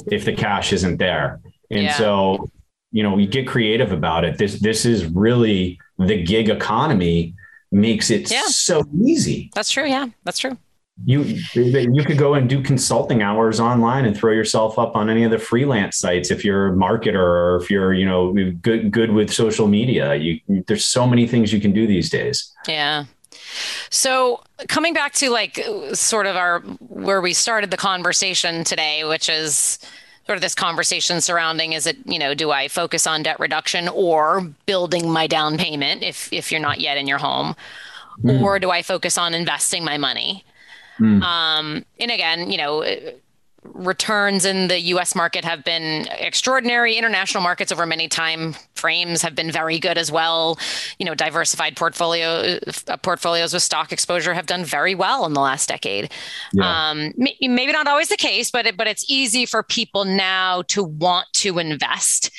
[0.07, 1.41] if the cash isn't there.
[1.69, 1.93] And yeah.
[1.93, 2.49] so
[2.91, 4.37] you know we get creative about it.
[4.37, 7.35] This this is really the gig economy
[7.71, 8.47] makes it yeah.
[8.47, 9.49] so easy.
[9.55, 10.57] That's true yeah that's true.
[11.05, 11.21] You
[11.53, 15.31] you could go and do consulting hours online and throw yourself up on any of
[15.31, 19.31] the freelance sites if you're a marketer or if you're you know good good with
[19.31, 20.15] social media.
[20.15, 22.53] You there's so many things you can do these days.
[22.67, 23.05] Yeah
[23.91, 25.63] so coming back to like
[25.93, 29.79] sort of our where we started the conversation today, which is
[30.25, 33.89] sort of this conversation surrounding is it you know do i focus on debt reduction
[33.89, 37.55] or building my down payment if if you're not yet in your home
[38.23, 38.41] mm.
[38.41, 40.45] or do i focus on investing my money
[40.99, 41.21] mm.
[41.23, 42.81] um and again you know
[43.63, 46.95] returns in the US market have been extraordinary.
[46.95, 50.57] International markets over many time frames have been very good as well.
[50.97, 55.41] You know, diversified portfolio uh, portfolios with stock exposure have done very well in the
[55.41, 56.11] last decade.
[56.53, 56.89] Yeah.
[56.89, 60.83] Um, maybe not always the case, but it, but it's easy for people now to
[60.83, 62.31] want to invest,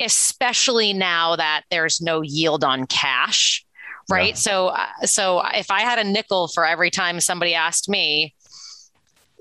[0.00, 3.64] especially now that there's no yield on cash.
[4.10, 4.30] Right.
[4.30, 4.34] Yeah.
[4.34, 8.34] So, uh, so if I had a nickel for every time somebody asked me,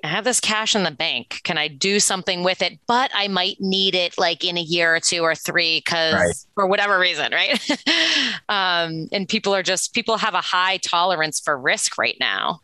[0.04, 1.40] I have this cash in the bank.
[1.44, 2.78] Can I do something with it?
[2.88, 6.36] But I might need it like in a year or two or three because right.
[6.56, 7.58] for whatever reason, right?
[8.50, 12.60] um, and people are just people have a high tolerance for risk right now.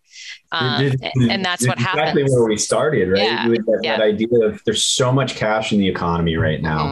[0.52, 0.92] Um,
[1.30, 2.18] and that's what exactly happens.
[2.18, 3.22] Exactly where we started, right?
[3.22, 3.48] Yeah.
[3.48, 3.98] That, yeah.
[3.98, 6.86] that, idea of there's so much cash in the economy right now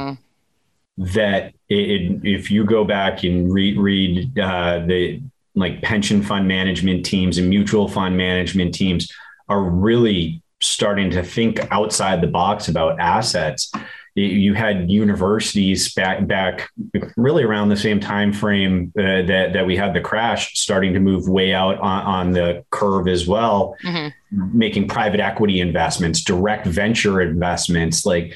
[0.98, 1.04] mm-hmm.
[1.14, 5.22] that it, if you go back and read, read uh, the
[5.56, 9.12] like pension fund management teams and mutual fund management teams
[9.50, 13.72] are really starting to think outside the box about assets.
[14.16, 16.72] You had universities back back
[17.18, 21.00] really around the same time frame uh, that that we had the crash starting to
[21.00, 24.58] move way out on, on the curve as well mm-hmm.
[24.58, 28.08] making private equity investments direct venture investments.
[28.08, 28.36] Like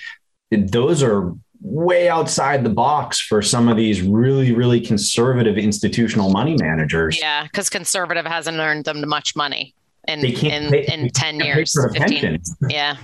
[0.52, 6.56] those are way outside the box for some of these really really conservative institutional money
[6.60, 7.18] managers.
[7.20, 9.74] Yeah because conservative hasn't earned them much money
[10.08, 12.98] in in, pay, in 10 years 15 yeah.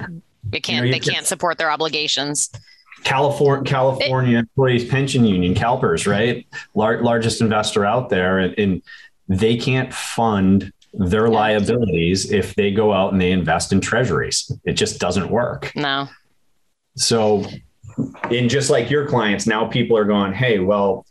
[0.49, 2.49] They can't you know, they can't support their obligations.
[3.03, 6.47] California California it, Employees Pension Union CalPERS right?
[6.73, 8.81] Lar- largest investor out there and, and,
[9.29, 11.33] they can't fund their yeah.
[11.33, 14.49] liabilities if they go out and they invest in treasuries.
[14.63, 15.73] It just doesn't work.
[15.75, 16.07] No.
[16.95, 17.45] So
[18.31, 21.05] in just like your clients now people are going hey well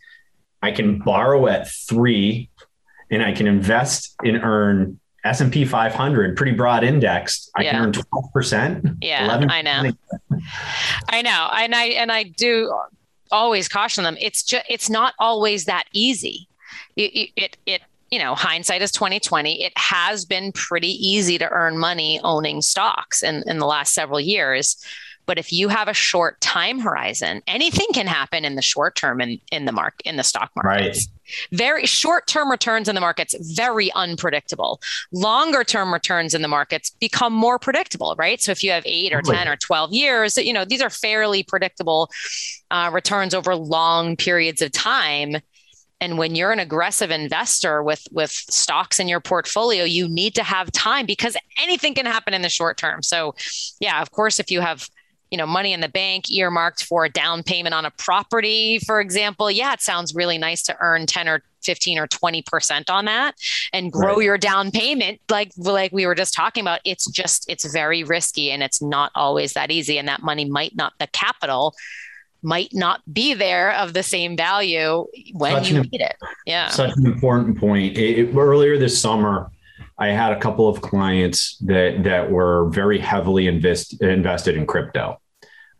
[0.61, 2.49] I can borrow at 3
[3.11, 7.51] and I can invest and earn S&P 500, pretty broad indexed.
[7.55, 7.71] I yeah.
[7.71, 8.97] can earn 12%.
[9.01, 9.51] Yeah, 11%.
[9.51, 9.91] I know.
[11.09, 11.49] I know.
[11.53, 12.73] And I, and I do
[13.31, 14.15] always caution them.
[14.19, 16.47] It's just, it's not always that easy.
[16.95, 19.63] It, it, it, you know, hindsight is 2020.
[19.63, 24.19] It has been pretty easy to earn money owning stocks in, in the last several
[24.19, 24.77] years.
[25.27, 29.21] But if you have a short time horizon, anything can happen in the short term
[29.21, 30.87] in, in the mark in the stock market.
[30.87, 30.97] Right.
[31.51, 34.79] Very short term returns in the markets, very unpredictable.
[35.11, 38.41] Longer term returns in the markets become more predictable, right?
[38.41, 41.43] So if you have eight or 10 or 12 years, you know, these are fairly
[41.43, 42.09] predictable
[42.71, 45.37] uh, returns over long periods of time
[45.99, 50.43] and when you're an aggressive investor with with stocks in your portfolio you need to
[50.43, 53.33] have time because anything can happen in the short term so
[53.79, 54.89] yeah of course if you have
[55.31, 58.99] you know money in the bank earmarked for a down payment on a property for
[58.99, 63.35] example yeah it sounds really nice to earn 10 or 15 or 20% on that
[63.73, 64.23] and grow right.
[64.23, 68.51] your down payment like like we were just talking about it's just it's very risky
[68.51, 71.75] and it's not always that easy and that money might not the capital
[72.41, 76.15] might not be there of the same value when such you an, need it.
[76.45, 76.69] Yeah.
[76.69, 77.97] Such an important point.
[77.97, 79.51] It, it, earlier this summer,
[79.99, 85.19] I had a couple of clients that that were very heavily invest, invested in crypto.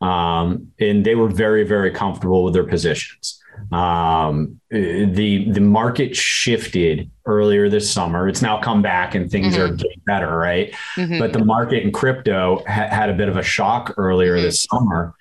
[0.02, 3.40] Um, and they were very, very comfortable with their positions.
[3.72, 8.28] Um, the the market shifted earlier this summer.
[8.28, 9.74] It's now come back and things mm-hmm.
[9.74, 10.72] are getting better, right?
[10.96, 11.20] Mm-hmm.
[11.20, 14.44] But the market in crypto ha- had a bit of a shock earlier mm-hmm.
[14.44, 15.16] this summer,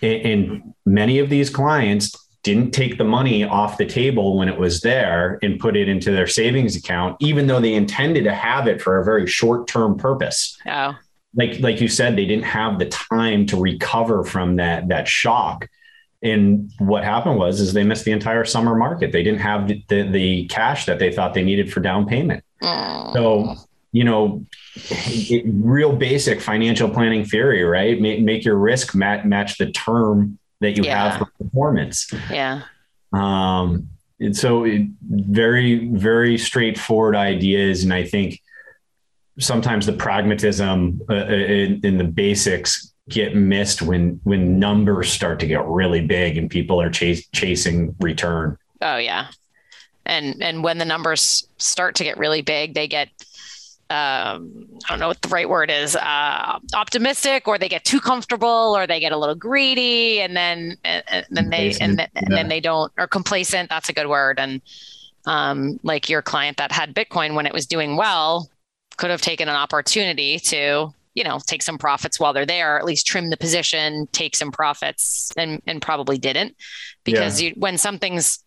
[0.00, 4.80] and many of these clients didn't take the money off the table when it was
[4.80, 8.82] there and put it into their savings account, even though they intended to have it
[8.82, 10.58] for a very short term purpose.
[10.66, 10.96] Oh.
[11.34, 15.68] Like, like you said, they didn't have the time to recover from that, that shock.
[16.22, 19.12] And what happened was, is they missed the entire summer market.
[19.12, 22.44] They didn't have the, the, the cash that they thought they needed for down payment.
[22.62, 23.12] Mm.
[23.14, 23.56] So
[23.92, 24.44] you know,
[25.44, 28.00] real basic financial planning theory, right?
[28.00, 31.10] Make, make your risk match, match the term that you yeah.
[31.10, 32.10] have for performance.
[32.30, 32.62] Yeah.
[33.12, 37.84] Um, and so it, very, very straightforward ideas.
[37.84, 38.40] And I think
[39.38, 45.40] sometimes the pragmatism uh, uh, in, in the basics get missed when, when numbers start
[45.40, 48.56] to get really big and people are chase, chasing return.
[48.80, 49.28] Oh yeah.
[50.06, 53.08] And, and when the numbers start to get really big, they get,
[53.92, 58.00] um, I don't know what the right word is, uh, optimistic, or they get too
[58.00, 62.10] comfortable, or they get a little greedy, and then and, and then they and, th-
[62.14, 63.68] and, then they don't, or complacent.
[63.68, 64.40] That's a good word.
[64.40, 64.62] And
[65.26, 68.48] um, like your client that had Bitcoin when it was doing well,
[68.96, 72.78] could have taken an opportunity to you know take some profits while they're there, or
[72.78, 76.56] at least trim the position, take some profits, and and probably didn't
[77.04, 77.50] because yeah.
[77.50, 78.42] you when something's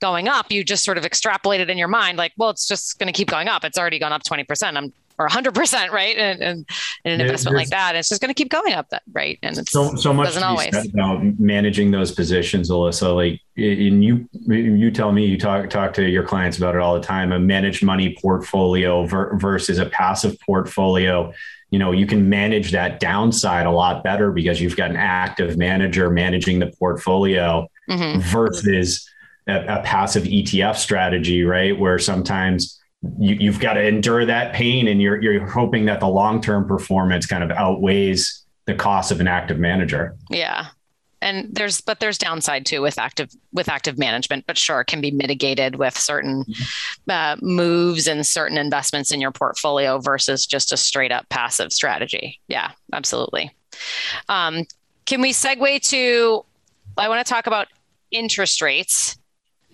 [0.00, 2.98] going up, you just sort of extrapolate it in your mind, like, well, it's just
[2.98, 3.64] going to keep going up.
[3.64, 4.76] It's already gone up 20%.
[4.76, 6.16] I'm or 100%, right?
[6.16, 6.66] And, and
[7.04, 9.38] in an investment like that, it's just going to keep going up, that right?
[9.42, 13.14] And it's so, so much about managing those positions, Alyssa.
[13.14, 16.94] Like, and you, you tell me, you talk talk to your clients about it all
[16.94, 17.32] the time.
[17.32, 21.32] A managed money portfolio versus a passive portfolio.
[21.70, 25.58] You know, you can manage that downside a lot better because you've got an active
[25.58, 28.20] manager managing the portfolio mm-hmm.
[28.20, 29.10] versus
[29.48, 31.78] a, a passive ETF strategy, right?
[31.78, 32.78] Where sometimes
[33.18, 37.26] you, have got to endure that pain and you're, you're hoping that the long-term performance
[37.26, 40.16] kind of outweighs the cost of an active manager.
[40.30, 40.66] Yeah.
[41.20, 45.10] And there's, but there's downside too with active, with active management, but sure, can be
[45.10, 47.10] mitigated with certain mm-hmm.
[47.10, 52.40] uh, moves and certain investments in your portfolio versus just a straight up passive strategy.
[52.46, 53.50] Yeah, absolutely.
[54.28, 54.64] Um,
[55.06, 56.44] can we segue to,
[56.96, 57.68] I want to talk about
[58.10, 59.17] interest rates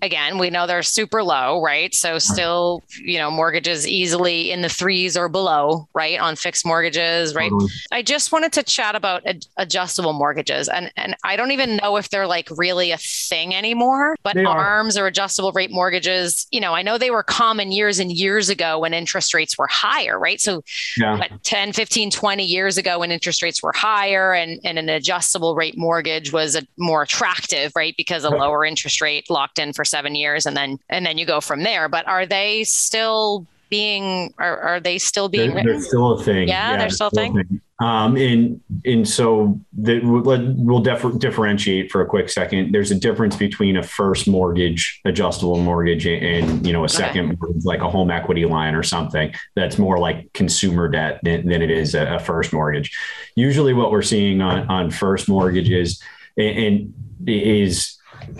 [0.05, 1.93] again, we know they're super low, right?
[1.93, 6.19] So still, you know, mortgages easily in the threes or below, right?
[6.19, 7.49] On fixed mortgages, right?
[7.49, 7.71] Totally.
[7.91, 10.69] I just wanted to chat about ad- adjustable mortgages.
[10.69, 14.97] And and I don't even know if they're like really a thing anymore, but ARMs
[14.97, 18.79] or adjustable rate mortgages, you know, I know they were common years and years ago
[18.79, 20.39] when interest rates were higher, right?
[20.39, 20.63] So
[20.97, 21.17] yeah.
[21.17, 25.55] what, 10, 15, 20 years ago when interest rates were higher and, and an adjustable
[25.55, 27.95] rate mortgage was a, more attractive, right?
[27.97, 31.25] Because a lower interest rate locked in for seven years and then and then you
[31.25, 35.81] go from there but are they still being are, are they still being they're, they're
[35.81, 37.61] still a thing yeah, yeah they're still, still a thing, thing.
[37.79, 42.71] Um, and and so that we'll def- differentiate for a quick second.
[42.73, 47.37] There's a difference between a first mortgage, adjustable mortgage, and you know a second okay.
[47.37, 51.61] mortgage, like a home equity line or something that's more like consumer debt than, than
[51.61, 52.97] it is a, a, first mortgage.
[53.35, 56.01] Usually, what we're seeing on on first mortgages
[56.37, 56.93] and, and
[57.27, 57.94] is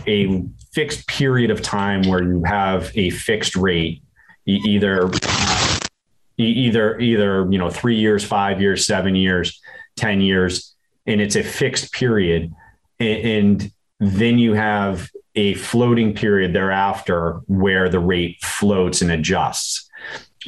[0.08, 4.02] a fixed period of time where you have a fixed rate,
[4.46, 5.10] either
[6.38, 9.62] either either you know three years, five years, seven years,
[9.96, 10.76] ten years,
[11.06, 12.52] and it's a fixed period,
[13.00, 19.90] and then you have a floating period thereafter where the rate floats and adjusts.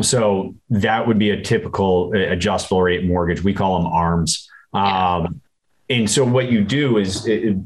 [0.02, 3.44] So that would be a typical adjustable rate mortgage.
[3.44, 4.48] We call them ARMs.
[4.74, 5.42] Um,
[5.90, 7.58] and so what you do is it,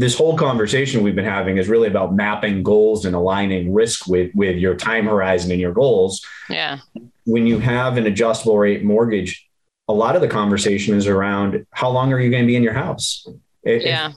[0.00, 4.34] this whole conversation we've been having is really about mapping goals and aligning risk with
[4.34, 6.24] with your time horizon and your goals.
[6.48, 6.78] Yeah.
[7.24, 9.46] When you have an adjustable rate mortgage,
[9.88, 12.62] a lot of the conversation is around how long are you going to be in
[12.62, 13.28] your house?
[13.62, 14.12] If, yeah.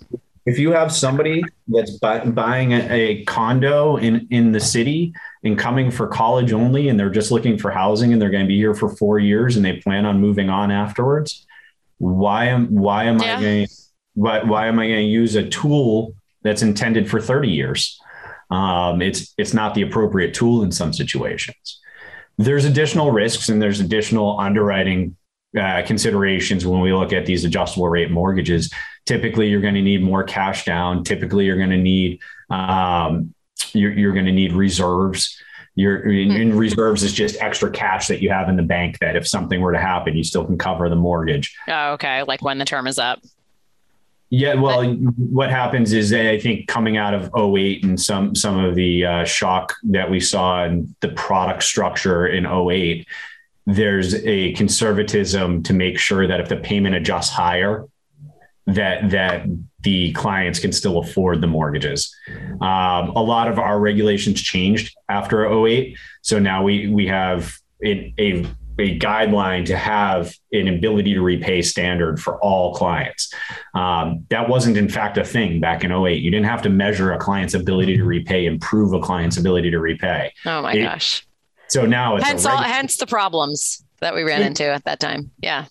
[0.45, 5.13] If you have somebody that's buy, buying a, a condo in in the city
[5.43, 8.47] and coming for college only, and they're just looking for housing, and they're going to
[8.47, 11.45] be here for four years, and they plan on moving on afterwards,
[11.97, 13.37] why am why am yeah.
[13.37, 13.67] I going
[14.13, 17.99] why why am I going to use a tool that's intended for 30 years?
[18.49, 21.79] Um, it's it's not the appropriate tool in some situations.
[22.37, 25.15] There's additional risks and there's additional underwriting
[25.59, 28.71] uh, considerations when we look at these adjustable rate mortgages.
[29.05, 31.03] Typically, you're going to need more cash down.
[31.03, 33.33] Typically, you're going to need um,
[33.73, 35.37] you're, you're going to need reserves.
[35.75, 36.57] Your in, hmm.
[36.57, 39.71] reserves is just extra cash that you have in the bank that if something were
[39.71, 41.55] to happen, you still can cover the mortgage.
[41.67, 42.21] Oh, okay.
[42.23, 43.19] Like when the term is up.
[44.35, 48.73] Yeah, well, what happens is I think coming out of 08 and some some of
[48.73, 53.07] the uh, shock that we saw in the product structure in 08,
[53.67, 57.85] there's a conservatism to make sure that if the payment adjusts higher,
[58.65, 59.45] that that
[59.81, 62.11] the clients can still afford the mortgages.
[62.59, 65.95] Um, a lot of our regulations changed after 08.
[66.23, 67.55] So now we we have
[67.85, 68.47] a, a,
[68.79, 73.33] a guideline to have an ability to repay standard for all clients.
[73.75, 76.21] Um, that wasn't in fact a thing back in 08.
[76.21, 79.79] You didn't have to measure a client's ability to repay, improve a client's ability to
[79.79, 80.33] repay.
[80.45, 81.25] Oh my it, gosh.
[81.67, 85.31] So now it's hence, all, hence the problems that we ran into at that time.
[85.39, 85.65] Yeah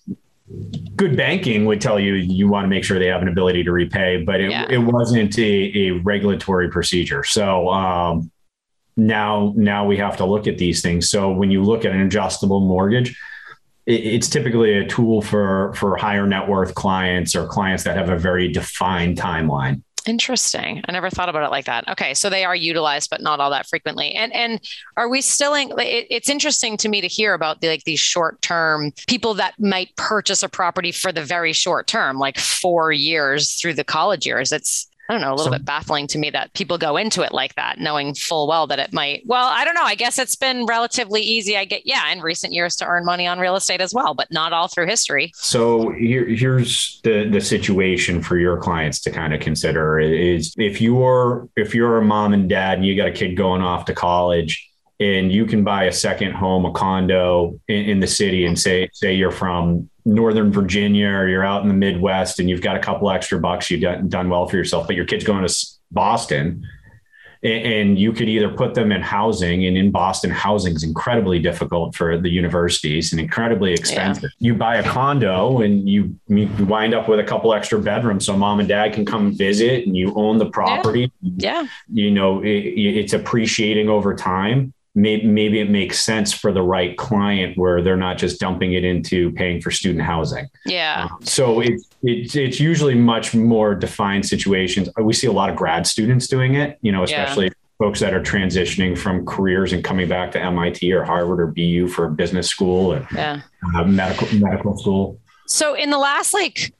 [0.95, 3.71] good banking would tell you you want to make sure they have an ability to
[3.71, 4.67] repay, but it, yeah.
[4.69, 7.23] it wasn't a, a, regulatory procedure.
[7.23, 8.31] So um,
[8.95, 11.09] now now we have to look at these things.
[11.09, 13.17] So when you look at an adjustable mortgage,
[13.85, 18.17] it's typically a tool for for higher net worth clients or clients that have a
[18.17, 19.81] very defined timeline.
[20.05, 20.83] Interesting.
[20.85, 21.87] I never thought about it like that.
[21.87, 24.11] Okay, so they are utilized, but not all that frequently.
[24.13, 24.59] And and
[24.97, 25.71] are we still in?
[25.79, 29.53] It, it's interesting to me to hear about the, like these short term people that
[29.59, 34.25] might purchase a property for the very short term, like four years through the college
[34.25, 34.51] years.
[34.51, 37.23] It's I don't know, a little so, bit baffling to me that people go into
[37.23, 39.23] it like that, knowing full well that it might.
[39.25, 39.83] Well, I don't know.
[39.83, 41.57] I guess it's been relatively easy.
[41.57, 44.31] I get, yeah, in recent years to earn money on real estate as well, but
[44.31, 45.31] not all through history.
[45.35, 50.79] So here, here's the the situation for your clients to kind of consider is if
[50.79, 53.93] you're if you're a mom and dad and you got a kid going off to
[53.93, 54.69] college
[54.99, 58.89] and you can buy a second home, a condo in, in the city, and say
[58.93, 62.79] say you're from Northern Virginia or you're out in the Midwest and you've got a
[62.79, 66.65] couple extra bucks, you've done, done well for yourself, but your kid's going to Boston.
[67.41, 71.93] And you could either put them in housing and in boston housing is incredibly difficult
[71.93, 74.31] for the universities and incredibly expensive.
[74.39, 74.47] Yeah.
[74.47, 78.37] you buy a condo and you, you wind up with a couple extra bedrooms so
[78.37, 81.11] mom and dad can come visit and you own the property.
[81.21, 81.67] Yeah, yeah.
[81.91, 86.97] you know it, it's appreciating over time maybe, maybe it makes sense for the right
[86.97, 90.47] client where they're not just dumping it into paying for student housing.
[90.65, 91.07] Yeah.
[91.11, 94.89] Um, so it, it, it's usually much more defined situations.
[94.97, 97.51] We see a lot of grad students doing it, you know, especially yeah.
[97.79, 101.87] folks that are transitioning from careers and coming back to MIT or Harvard or BU
[101.87, 103.41] for business school and yeah.
[103.75, 105.19] uh, medical medical school.
[105.47, 106.73] So in the last like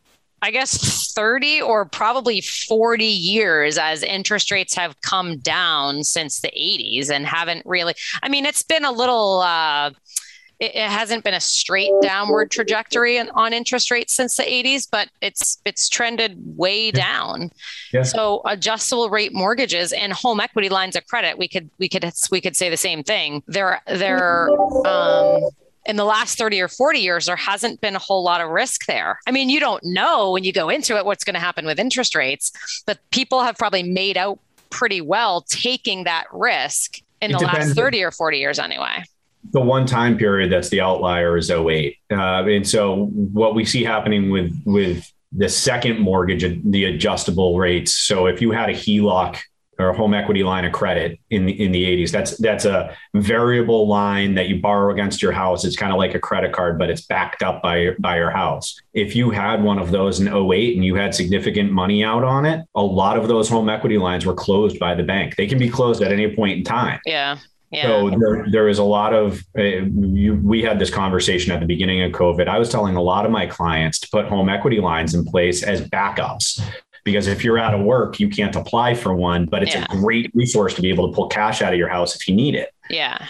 [0.44, 6.50] I guess 30 or probably 40 years as interest rates have come down since the
[6.50, 9.92] 80s and haven't really, I mean, it's been a little, uh,
[10.60, 15.08] it, it hasn't been a straight downward trajectory on interest rates since the 80s, but
[15.22, 17.50] it's it's trended way down.
[17.94, 18.04] Yeah.
[18.04, 22.42] So adjustable rate mortgages and home equity lines of credit, we could we could we
[22.42, 23.44] could say the same thing.
[23.48, 24.50] They're they're
[24.86, 25.50] um,
[25.86, 28.86] in the last 30 or 40 years, there hasn't been a whole lot of risk
[28.86, 29.20] there.
[29.28, 31.80] I mean, you don't know when you go into it what's going to happen with
[31.80, 32.52] interest rates,
[32.86, 37.76] but people have probably made out pretty well taking that risk in it the last
[37.76, 39.04] 30 or 40 years anyway.
[39.52, 41.98] The one time period that's the outlier is 08.
[42.12, 47.96] Uh, and so what we see happening with with the second mortgage, the adjustable rates.
[47.96, 49.40] So if you had a HELOC
[49.80, 52.12] or a home equity line of credit in the in the 80s.
[52.12, 55.66] That's that's a variable line that you borrow against your house.
[55.66, 58.80] It's kind of like a credit card, but it's backed up by by your house.
[58.94, 62.46] If you had one of those in 08 and you had significant money out on
[62.46, 65.36] it, a lot of those home equity lines were closed by the bank.
[65.36, 67.00] They can be closed at any point in time.
[67.06, 67.38] Yeah.
[67.72, 67.88] Yeah.
[67.88, 71.66] So there, there is a lot of, uh, you, we had this conversation at the
[71.66, 72.48] beginning of COVID.
[72.48, 75.64] I was telling a lot of my clients to put home equity lines in place
[75.64, 76.62] as backups
[77.04, 79.86] because if you're out of work, you can't apply for one, but it's yeah.
[79.90, 82.36] a great resource to be able to pull cash out of your house if you
[82.36, 82.74] need it.
[82.90, 83.26] Yeah.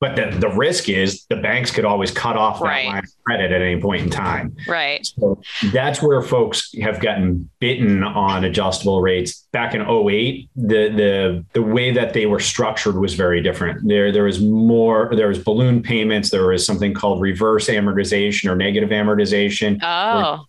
[0.00, 2.86] but the, the risk is the banks could always cut off that Right.
[2.86, 4.54] line of credit at any point in time.
[4.68, 5.04] Right.
[5.04, 5.40] So
[5.72, 9.48] that's where folks have gotten bitten on adjustable rates.
[9.50, 13.88] Back in 08, the the the way that they were structured was very different.
[13.88, 18.54] There there was more there was balloon payments, there was something called reverse amortization or
[18.54, 19.80] negative amortization.
[19.82, 20.44] Oh,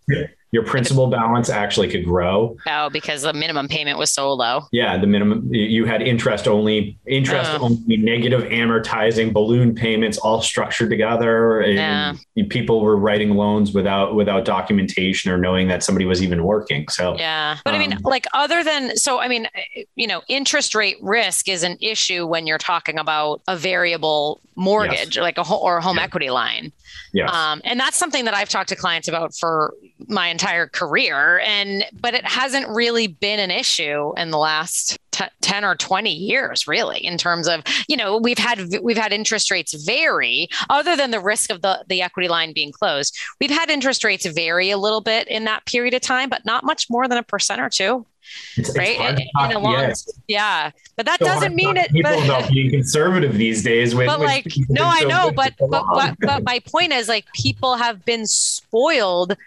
[0.52, 2.58] Your principal balance actually could grow.
[2.68, 4.68] oh, because the minimum payment was so low.
[4.72, 7.66] Yeah, the minimum you had interest only, interest Oh.
[7.66, 12.18] only, negative amortizing, balloon payments all structured together, and
[12.50, 16.88] people were writing loans without without documentation or knowing that somebody was even working.
[16.89, 17.58] So Yeah.
[17.64, 19.47] But I mean, Um, like, other than, so, I mean,
[19.95, 25.18] you know, interest rate risk is an issue when you're talking about a variable mortgage,
[25.18, 26.04] like a or a home Yeah.
[26.04, 26.72] equity line.
[27.13, 29.73] Yes, Um, and that's something that I've talked to clients about for
[30.07, 31.39] my entire career.
[31.39, 36.11] And, but it hasn't really been an issue in the last t- 10 or 20
[36.11, 40.95] years, really, in terms of, you know, we've had, we've had interest rates vary other
[40.95, 43.17] than the risk of the, the equity line being closed.
[43.39, 46.63] We've had interest rates vary a little bit in that period of time, but not
[46.63, 48.05] much more than a percent or two.
[48.57, 48.97] It's, it's right?
[48.97, 49.93] hard In- a long- yeah,
[50.27, 50.71] Yeah.
[50.95, 51.91] But that so doesn't mean it.
[51.91, 53.95] People But, about being conservative these days.
[53.95, 57.25] When, but like, no, I so know, but, but, but, but my point is like
[57.34, 59.38] people have been spoiled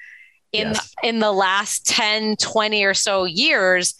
[0.52, 0.94] in Yes.
[1.02, 3.94] in the last 10 20 or so years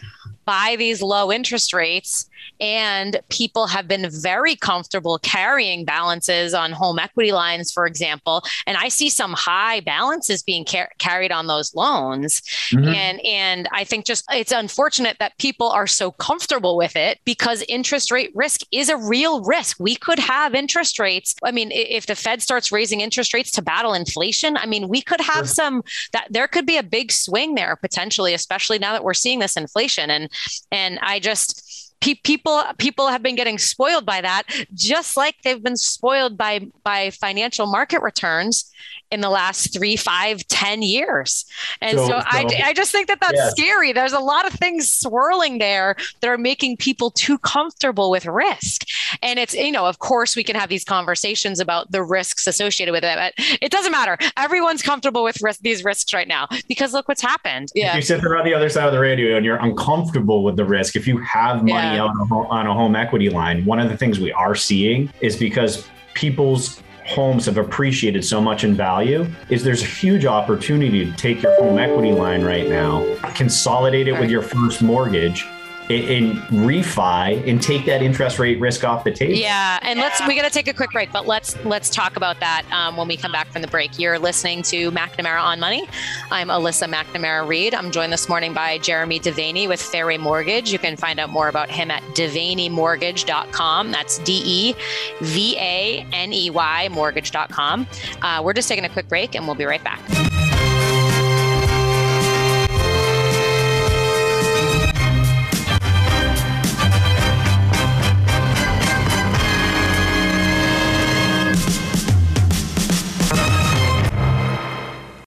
[0.45, 2.29] by these low interest rates
[2.61, 8.43] and people have been very comfortable carrying balances on home equity lines for example.
[8.67, 12.43] And i see some high balances being car- carried on those loans.
[12.73, 12.95] Mhm.
[12.95, 17.63] and and i think just it's unfortunate that people are so comfortable with it because
[17.69, 19.77] interest rate risk is a real risk.
[19.81, 21.35] We could have interest rates.
[21.45, 25.03] I mean if the fed starts raising interest rates to battle inflation i mean we
[25.03, 25.55] could have Sure.
[25.61, 25.83] some
[26.13, 29.57] that there could be a big swing there potentially especially now that we're seeing this
[29.57, 30.11] inflation.
[30.11, 30.29] And
[30.71, 31.72] and i just
[32.03, 34.43] pe- people people have been getting spoiled by that
[34.75, 38.71] just like they've been spoiled by by financial market returns
[39.11, 41.45] in the last three five ten years.
[41.83, 43.51] And so, So- I, so- I just think that that's Yes.
[43.53, 43.93] scary.
[43.93, 48.87] There's a lot of things swirling there that are making people too comfortable with risk.
[49.23, 52.93] And it's you know of course we can have these conversations about the risks associated
[52.93, 54.17] with it but it doesn't matter.
[54.39, 57.69] Everyone's comfortable with risk, these risks right now because look what's happened.
[57.75, 60.57] If you sit there on the other side of the radio and you're uncomfortable with
[60.57, 61.92] the risk, if you have money Yeah.
[61.99, 65.13] On, a home, on a home equity line, one of the things we are seeing
[65.21, 71.05] is because people's homes have appreciated so much in value is there's a huge opportunity
[71.05, 75.45] to take your home equity line right now consolidate it with your first mortgage
[75.91, 80.37] and refi and take that interest rate risk off the table Yeah, and let's we
[80.37, 83.17] got to take a quick break, but let's let's talk about that um, when we
[83.17, 83.99] come back from the break.
[83.99, 85.89] You're listening to McNamara on Money.
[86.31, 87.75] I'm Alyssa McNamara Reed.
[87.75, 90.73] I'm joined this morning by Jeremy Devaney with Fairway Mortgage.
[90.73, 93.91] You can find out more about him at devaneymortgage.com.
[93.91, 94.75] That's D E
[95.21, 97.87] V A N E Y mortgage.com.
[98.23, 100.01] Uh, we're just taking a quick break, and we'll be right back.